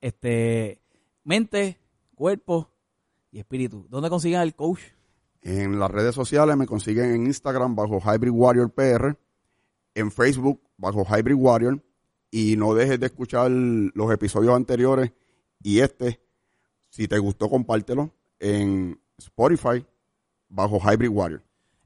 Este, 0.00 0.80
mente, 1.22 1.78
cuerpo 2.14 2.70
y 3.30 3.40
espíritu. 3.40 3.86
¿Dónde 3.90 4.08
consiguen 4.08 4.40
al 4.40 4.54
coach? 4.54 4.80
En 5.42 5.78
las 5.78 5.90
redes 5.90 6.14
sociales 6.14 6.56
me 6.56 6.66
consiguen 6.66 7.14
en 7.14 7.26
Instagram 7.26 7.76
bajo 7.76 8.00
Hybrid 8.00 8.32
Warrior 8.32 8.70
PR, 8.72 9.16
en 9.94 10.10
Facebook 10.10 10.60
bajo 10.76 11.04
Hybrid 11.04 11.36
Warrior 11.36 11.82
y 12.30 12.56
no 12.56 12.74
dejes 12.74 13.00
de 13.00 13.06
escuchar 13.06 13.50
los 13.50 14.12
episodios 14.12 14.54
anteriores 14.54 15.12
y 15.62 15.80
este, 15.80 16.20
si 16.88 17.08
te 17.08 17.18
gustó 17.18 17.48
compártelo 17.48 18.12
en 18.38 19.00
Spotify 19.16 19.84
bajo 20.48 20.78
Hybrid 20.78 21.10
Warrior. 21.10 21.42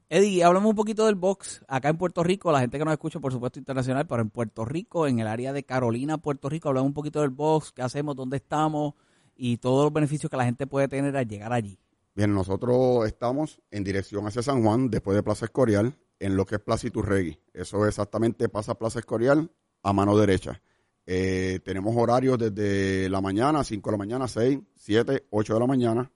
Eddie, 0.09 0.43
hablamos 0.43 0.69
un 0.69 0.75
poquito 0.75 1.05
del 1.07 1.15
box 1.15 1.63
acá 1.67 1.89
en 1.89 1.97
Puerto 1.97 2.23
Rico, 2.23 2.51
la 2.51 2.59
gente 2.59 2.77
que 2.77 2.85
nos 2.85 2.91
escucha, 2.91 3.19
por 3.19 3.31
supuesto, 3.31 3.57
internacional, 3.57 4.05
pero 4.05 4.21
en 4.21 4.29
Puerto 4.29 4.63
Rico, 4.63 5.07
en 5.07 5.17
el 5.19 5.27
área 5.27 5.53
de 5.53 5.63
Carolina, 5.63 6.19
Puerto 6.19 6.49
Rico, 6.49 6.69
hablamos 6.69 6.89
un 6.89 6.93
poquito 6.93 7.21
del 7.21 7.31
box, 7.31 7.71
qué 7.71 7.81
hacemos, 7.81 8.15
dónde 8.15 8.37
estamos 8.37 8.93
y 9.35 9.57
todos 9.57 9.85
los 9.85 9.93
beneficios 9.93 10.29
que 10.29 10.37
la 10.37 10.45
gente 10.45 10.67
puede 10.67 10.87
tener 10.87 11.17
al 11.17 11.27
llegar 11.27 11.51
allí. 11.51 11.79
Bien, 12.15 12.31
nosotros 12.31 13.07
estamos 13.07 13.59
en 13.71 13.83
dirección 13.83 14.27
hacia 14.27 14.43
San 14.43 14.63
Juan, 14.63 14.91
después 14.91 15.15
de 15.15 15.23
Plaza 15.23 15.45
Escorial, 15.45 15.97
en 16.19 16.37
lo 16.37 16.45
que 16.45 16.55
es 16.55 16.61
Plaza 16.61 16.85
Iturregui. 16.85 17.39
Eso 17.53 17.87
exactamente 17.87 18.49
pasa 18.49 18.75
Plaza 18.75 18.99
Escorial 18.99 19.49
a 19.81 19.93
mano 19.93 20.15
derecha. 20.15 20.61
Eh, 21.07 21.59
tenemos 21.65 21.95
horarios 21.97 22.37
desde 22.37 23.09
la 23.09 23.19
mañana, 23.19 23.63
5 23.63 23.89
de 23.89 23.91
la 23.93 23.97
mañana, 23.97 24.27
6, 24.27 24.59
7, 24.75 25.25
8 25.31 25.53
de 25.55 25.59
la 25.59 25.65
mañana, 25.65 26.11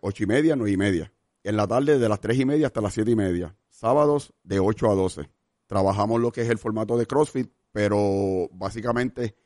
8 0.00 0.22
y 0.22 0.26
media, 0.26 0.54
9 0.54 0.70
y 0.70 0.76
media. 0.76 1.12
en 1.42 1.56
la 1.56 1.66
tarde 1.68 1.98
de 1.98 2.08
las 2.08 2.20
3 2.20 2.40
y 2.40 2.44
media 2.44 2.66
hasta 2.66 2.80
las 2.80 2.94
7 2.94 3.10
y 3.10 3.16
media. 3.16 3.56
Sábados 3.68 4.32
de 4.42 4.58
8 4.58 4.90
a 4.90 4.94
12. 4.94 5.30
Trabajamos 5.66 6.20
lo 6.20 6.32
que 6.32 6.42
es 6.42 6.50
el 6.50 6.58
formato 6.58 6.96
de 6.96 7.06
CrossFit, 7.06 7.52
pero 7.72 8.48
básicamente 8.52 9.36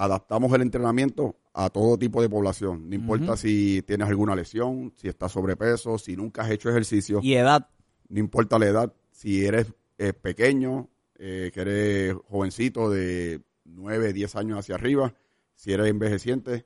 adaptamos 0.00 0.50
el 0.54 0.62
entrenamiento 0.62 1.36
a 1.52 1.68
todo 1.68 1.98
tipo 1.98 2.22
de 2.22 2.30
población. 2.30 2.88
No 2.88 2.94
importa 2.94 3.36
si 3.36 3.82
tienes 3.82 4.08
alguna 4.08 4.34
lesión, 4.34 4.94
si 4.96 5.08
estás 5.08 5.32
sobrepeso, 5.32 5.98
si 5.98 6.16
nunca 6.16 6.40
has 6.40 6.50
hecho 6.50 6.70
ejercicio. 6.70 7.20
Y 7.22 7.34
edad. 7.34 7.68
No 8.08 8.18
importa 8.18 8.58
la 8.58 8.66
edad, 8.66 8.94
si 9.10 9.44
eres 9.44 9.66
eh, 9.98 10.14
pequeño, 10.14 10.88
eh, 11.16 11.50
que 11.52 11.60
eres 11.60 12.14
jovencito 12.30 12.88
de 12.88 13.42
9, 13.64 14.14
10 14.14 14.36
años 14.36 14.58
hacia 14.60 14.76
arriba, 14.76 15.12
si 15.54 15.74
eres 15.74 15.88
envejeciente, 15.88 16.64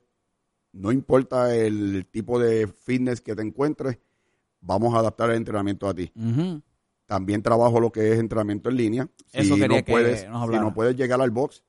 no 0.70 0.92
importa 0.92 1.56
el 1.56 2.06
tipo 2.06 2.38
de 2.38 2.68
fitness 2.68 3.20
que 3.20 3.34
te 3.34 3.42
encuentres, 3.42 3.98
vamos 4.60 4.94
a 4.94 5.00
adaptar 5.00 5.30
el 5.30 5.38
entrenamiento 5.38 5.88
a 5.88 5.94
ti. 5.94 6.12
También 7.06 7.42
trabajo 7.42 7.80
lo 7.80 7.90
que 7.90 8.12
es 8.12 8.20
entrenamiento 8.20 8.70
en 8.70 8.76
línea. 8.76 9.08
Si 9.26 9.50
no 9.50 9.84
puedes, 9.84 10.20
si 10.20 10.26
no 10.28 10.72
puedes 10.72 10.94
llegar 10.94 11.20
al 11.20 11.32
box, 11.32 11.64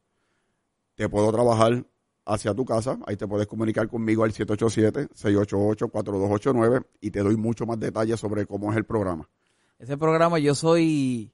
te 0.95 1.09
puedo 1.09 1.31
trabajar 1.31 1.85
hacia 2.25 2.53
tu 2.53 2.65
casa. 2.65 2.99
Ahí 3.05 3.15
te 3.15 3.27
puedes 3.27 3.47
comunicar 3.47 3.87
conmigo 3.87 4.23
al 4.23 4.33
787-688-4289 4.33 6.85
y 7.01 7.11
te 7.11 7.19
doy 7.19 7.37
mucho 7.37 7.65
más 7.65 7.79
detalles 7.79 8.19
sobre 8.19 8.45
cómo 8.45 8.71
es 8.71 8.77
el 8.77 8.85
programa. 8.85 9.29
Ese 9.77 9.97
programa 9.97 10.39
yo 10.39 10.55
soy 10.55 11.33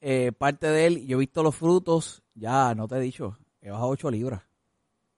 eh, 0.00 0.32
parte 0.36 0.66
de 0.68 0.86
él. 0.86 1.06
Yo 1.06 1.16
he 1.16 1.20
visto 1.20 1.42
los 1.42 1.56
frutos. 1.56 2.22
Ya, 2.34 2.74
no 2.74 2.86
te 2.88 2.96
he 2.96 3.00
dicho, 3.00 3.38
he 3.60 3.70
bajado 3.70 3.90
8 3.90 4.10
libras. 4.10 4.42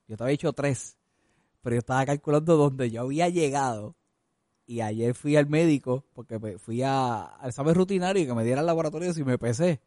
Yo 0.06 0.16
te 0.16 0.22
había 0.22 0.32
dicho 0.32 0.52
3. 0.52 0.98
Pero 1.62 1.74
yo 1.74 1.80
estaba 1.80 2.06
calculando 2.06 2.56
dónde 2.56 2.90
yo 2.90 3.02
había 3.02 3.28
llegado. 3.28 3.96
Y 4.66 4.80
ayer 4.82 5.14
fui 5.14 5.36
al 5.36 5.48
médico 5.48 6.04
porque 6.12 6.58
fui 6.58 6.82
a, 6.82 7.24
al 7.24 7.48
examen 7.48 7.74
rutinario 7.74 8.22
y 8.22 8.26
que 8.26 8.34
me 8.34 8.44
diera 8.44 8.60
el 8.60 8.66
laboratorio 8.66 9.10
y 9.16 9.24
me 9.24 9.38
pesé. 9.38 9.80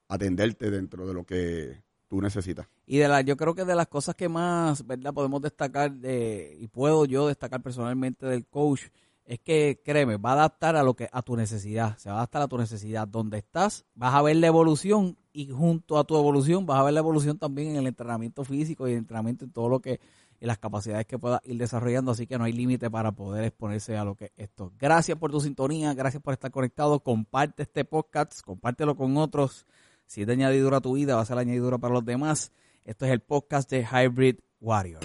atenderte 0.07 0.71
dentro 0.71 1.05
de 1.05 1.13
lo 1.13 1.25
que 1.25 1.83
tú 2.07 2.21
necesitas. 2.21 2.65
Y 2.87 2.97
de 2.97 3.07
la, 3.07 3.21
yo 3.21 3.37
creo 3.37 3.53
que 3.53 3.65
de 3.65 3.75
las 3.75 3.87
cosas 3.87 4.15
que 4.15 4.29
más, 4.29 4.87
¿verdad? 4.87 5.13
Podemos 5.13 5.41
destacar 5.41 5.91
de, 5.91 6.57
y 6.59 6.67
puedo 6.67 7.05
yo 7.05 7.27
destacar 7.27 7.61
personalmente 7.61 8.25
del 8.25 8.47
coach 8.47 8.85
es 9.27 9.39
que 9.39 9.81
créeme, 9.83 10.15
va 10.15 10.31
a 10.31 10.33
adaptar 10.33 10.77
a 10.77 10.83
lo 10.83 10.95
que 10.95 11.09
a 11.11 11.21
tu 11.21 11.35
necesidad, 11.35 11.97
se 11.97 12.09
va 12.09 12.15
a 12.15 12.17
adaptar 12.19 12.43
a 12.43 12.47
tu 12.47 12.57
necesidad. 12.57 13.05
Donde 13.07 13.37
estás, 13.37 13.85
vas 13.93 14.15
a 14.15 14.21
ver 14.21 14.37
la 14.37 14.47
evolución 14.47 15.17
y 15.33 15.49
junto 15.49 15.99
a 15.99 16.05
tu 16.05 16.17
evolución 16.17 16.65
vas 16.65 16.79
a 16.79 16.83
ver 16.83 16.93
la 16.93 17.01
evolución 17.01 17.37
también 17.37 17.71
en 17.71 17.75
el 17.75 17.87
entrenamiento 17.87 18.45
físico 18.45 18.87
y 18.87 18.93
el 18.93 18.99
entrenamiento 18.99 19.43
en 19.43 19.51
todo 19.51 19.67
lo 19.67 19.81
que 19.81 19.99
y 20.39 20.45
las 20.45 20.59
capacidades 20.59 21.07
que 21.07 21.17
puedas 21.17 21.41
ir 21.45 21.57
desarrollando, 21.57 22.11
así 22.11 22.27
que 22.27 22.37
no 22.37 22.43
hay 22.43 22.53
límite 22.53 22.89
para 22.91 23.11
poder 23.11 23.43
exponerse 23.43 23.97
a 23.97 24.05
lo 24.05 24.15
que 24.15 24.31
esto. 24.37 24.71
Gracias 24.77 25.17
por 25.17 25.31
tu 25.31 25.41
sintonía, 25.41 25.93
gracias 25.93 26.21
por 26.21 26.33
estar 26.33 26.51
conectado, 26.51 26.99
comparte 26.99 27.63
este 27.63 27.85
podcast, 27.85 28.41
compártelo 28.41 28.95
con 28.95 29.17
otros. 29.17 29.65
Si 30.05 30.21
es 30.21 30.27
de 30.27 30.33
añadidura 30.33 30.77
a 30.77 30.81
tu 30.81 30.93
vida, 30.93 31.15
va 31.15 31.21
a 31.21 31.25
ser 31.25 31.37
añadidura 31.37 31.79
para 31.79 31.93
los 31.93 32.05
demás. 32.05 32.51
Esto 32.87 33.05
es 33.05 33.11
el 33.11 33.19
podcast 33.19 33.69
de 33.69 33.85
Hybrid 33.85 34.39
Warrior. 34.61 35.01